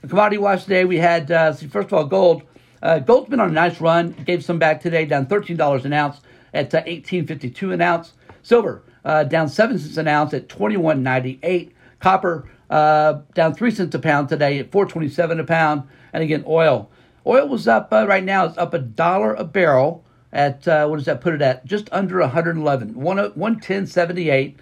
Commodity 0.08 0.38
watch 0.38 0.62
today, 0.62 0.84
we 0.84 0.98
had 0.98 1.30
uh, 1.30 1.52
first 1.52 1.88
of 1.88 1.92
all 1.92 2.06
gold. 2.06 2.42
Uh, 2.82 2.98
gold's 2.98 3.28
been 3.28 3.40
on 3.40 3.50
a 3.50 3.52
nice 3.52 3.78
run. 3.80 4.12
Gave 4.24 4.42
some 4.42 4.58
back 4.58 4.80
today, 4.80 5.04
down 5.04 5.26
thirteen 5.26 5.56
dollars 5.56 5.84
an 5.84 5.92
ounce 5.92 6.20
at 6.52 6.74
uh, 6.74 6.82
eighteen 6.86 7.26
fifty-two 7.26 7.72
an 7.72 7.80
ounce. 7.80 8.12
Silver 8.42 8.82
uh, 9.04 9.24
down 9.24 9.48
seven 9.48 9.78
cents 9.78 9.96
an 9.96 10.08
ounce 10.08 10.34
at 10.34 10.48
twenty-one 10.48 11.02
ninety-eight. 11.02 11.74
Copper 12.00 12.48
down 12.70 13.54
three 13.54 13.70
cents 13.70 13.94
a 13.94 13.98
pound 13.98 14.28
today 14.28 14.58
at 14.58 14.72
four 14.72 14.86
twenty-seven 14.86 15.40
a 15.40 15.44
pound. 15.44 15.82
And 16.12 16.22
again, 16.22 16.44
oil. 16.46 16.90
Oil 17.26 17.48
was 17.48 17.68
up 17.68 17.92
right 17.92 18.24
now. 18.24 18.46
It's 18.46 18.58
up 18.58 18.74
a 18.74 18.78
dollar 18.78 19.34
a 19.34 19.44
barrel 19.44 20.04
at 20.32 20.66
uh, 20.68 20.86
what 20.86 20.96
does 20.96 21.06
that 21.06 21.20
put 21.20 21.34
it 21.34 21.42
at? 21.42 21.64
Just 21.64 21.88
under 21.92 22.20
111, 22.20 22.94
110.78. 22.94 24.54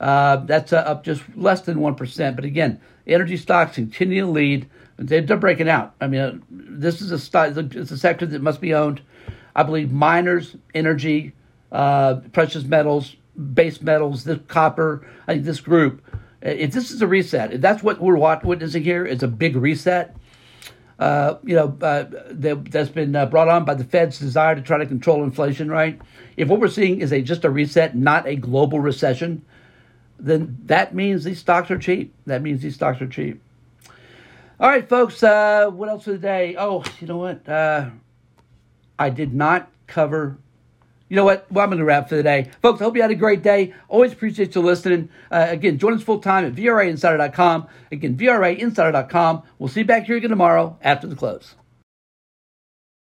Uh, 0.00 0.36
that's 0.36 0.72
uh, 0.72 0.78
up 0.78 1.04
just 1.04 1.22
less 1.36 1.60
than 1.62 1.78
1%. 1.78 2.36
But 2.36 2.44
again, 2.44 2.80
energy 3.06 3.36
stocks 3.36 3.74
continue 3.74 4.22
to 4.22 4.30
lead. 4.30 4.68
They're 4.96 5.36
breaking 5.36 5.68
out. 5.68 5.94
I 6.00 6.06
mean, 6.06 6.20
uh, 6.20 6.38
this 6.50 7.00
is 7.00 7.10
a 7.10 7.18
stock, 7.18 7.56
it's 7.56 7.90
a 7.90 7.98
sector 7.98 8.26
that 8.26 8.42
must 8.42 8.60
be 8.60 8.74
owned. 8.74 9.02
I 9.54 9.62
believe 9.62 9.90
miners, 9.90 10.56
energy, 10.74 11.32
uh, 11.72 12.16
precious 12.32 12.64
metals, 12.64 13.16
base 13.54 13.80
metals, 13.80 14.24
this 14.24 14.38
copper, 14.48 15.06
I 15.26 15.34
think 15.34 15.44
this 15.44 15.60
group, 15.60 16.02
if 16.42 16.72
this 16.72 16.90
is 16.90 17.02
a 17.02 17.06
reset, 17.06 17.52
if 17.52 17.60
that's 17.60 17.82
what 17.82 18.00
we're 18.00 18.16
witnessing 18.16 18.82
here, 18.82 19.04
is 19.04 19.22
a 19.22 19.28
big 19.28 19.56
reset 19.56 20.16
uh, 21.00 21.38
you 21.44 21.56
know, 21.56 21.76
uh, 21.80 22.04
that, 22.30 22.68
has 22.74 22.90
been 22.90 23.16
uh, 23.16 23.24
brought 23.24 23.48
on 23.48 23.64
by 23.64 23.74
the 23.74 23.84
Fed's 23.84 24.18
desire 24.18 24.54
to 24.54 24.60
try 24.60 24.76
to 24.76 24.84
control 24.84 25.24
inflation, 25.24 25.70
right? 25.70 25.98
If 26.36 26.48
what 26.48 26.60
we're 26.60 26.68
seeing 26.68 27.00
is 27.00 27.10
a 27.10 27.22
just 27.22 27.44
a 27.44 27.50
reset, 27.50 27.96
not 27.96 28.28
a 28.28 28.36
global 28.36 28.80
recession, 28.80 29.42
then 30.18 30.58
that 30.66 30.94
means 30.94 31.24
these 31.24 31.38
stocks 31.38 31.70
are 31.70 31.78
cheap. 31.78 32.14
That 32.26 32.42
means 32.42 32.60
these 32.60 32.74
stocks 32.74 33.00
are 33.00 33.08
cheap. 33.08 33.42
All 34.60 34.68
right, 34.68 34.86
folks. 34.86 35.22
Uh, 35.22 35.70
what 35.70 35.88
else 35.88 36.04
for 36.04 36.12
the 36.12 36.18
day? 36.18 36.54
Oh, 36.58 36.84
you 37.00 37.06
know 37.06 37.16
what? 37.16 37.48
I 39.00 39.10
did 39.10 39.34
not 39.34 39.68
cover 39.88 40.38
you 41.10 41.16
know 41.16 41.24
what? 41.24 41.50
Well, 41.50 41.64
I'm 41.64 41.70
going 41.70 41.80
to 41.80 41.84
wrap 41.84 42.08
for 42.08 42.14
the 42.14 42.22
day. 42.22 42.50
Folks, 42.62 42.80
I 42.80 42.84
hope 42.84 42.94
you 42.94 43.02
had 43.02 43.10
a 43.10 43.16
great 43.16 43.42
day. 43.42 43.74
Always 43.88 44.12
appreciate 44.12 44.54
you 44.54 44.60
listening. 44.60 45.08
Uh, 45.28 45.46
again, 45.48 45.76
join 45.76 45.94
us 45.94 46.04
full 46.04 46.20
time 46.20 46.44
at 46.44 46.54
VRAinsider.com. 46.54 47.66
Again, 47.90 48.16
VRAinsider.com. 48.16 49.42
We'll 49.58 49.68
see 49.68 49.80
you 49.80 49.86
back 49.86 50.04
here 50.04 50.16
again 50.16 50.30
tomorrow 50.30 50.78
after 50.82 51.08
the 51.08 51.16
close. 51.16 51.56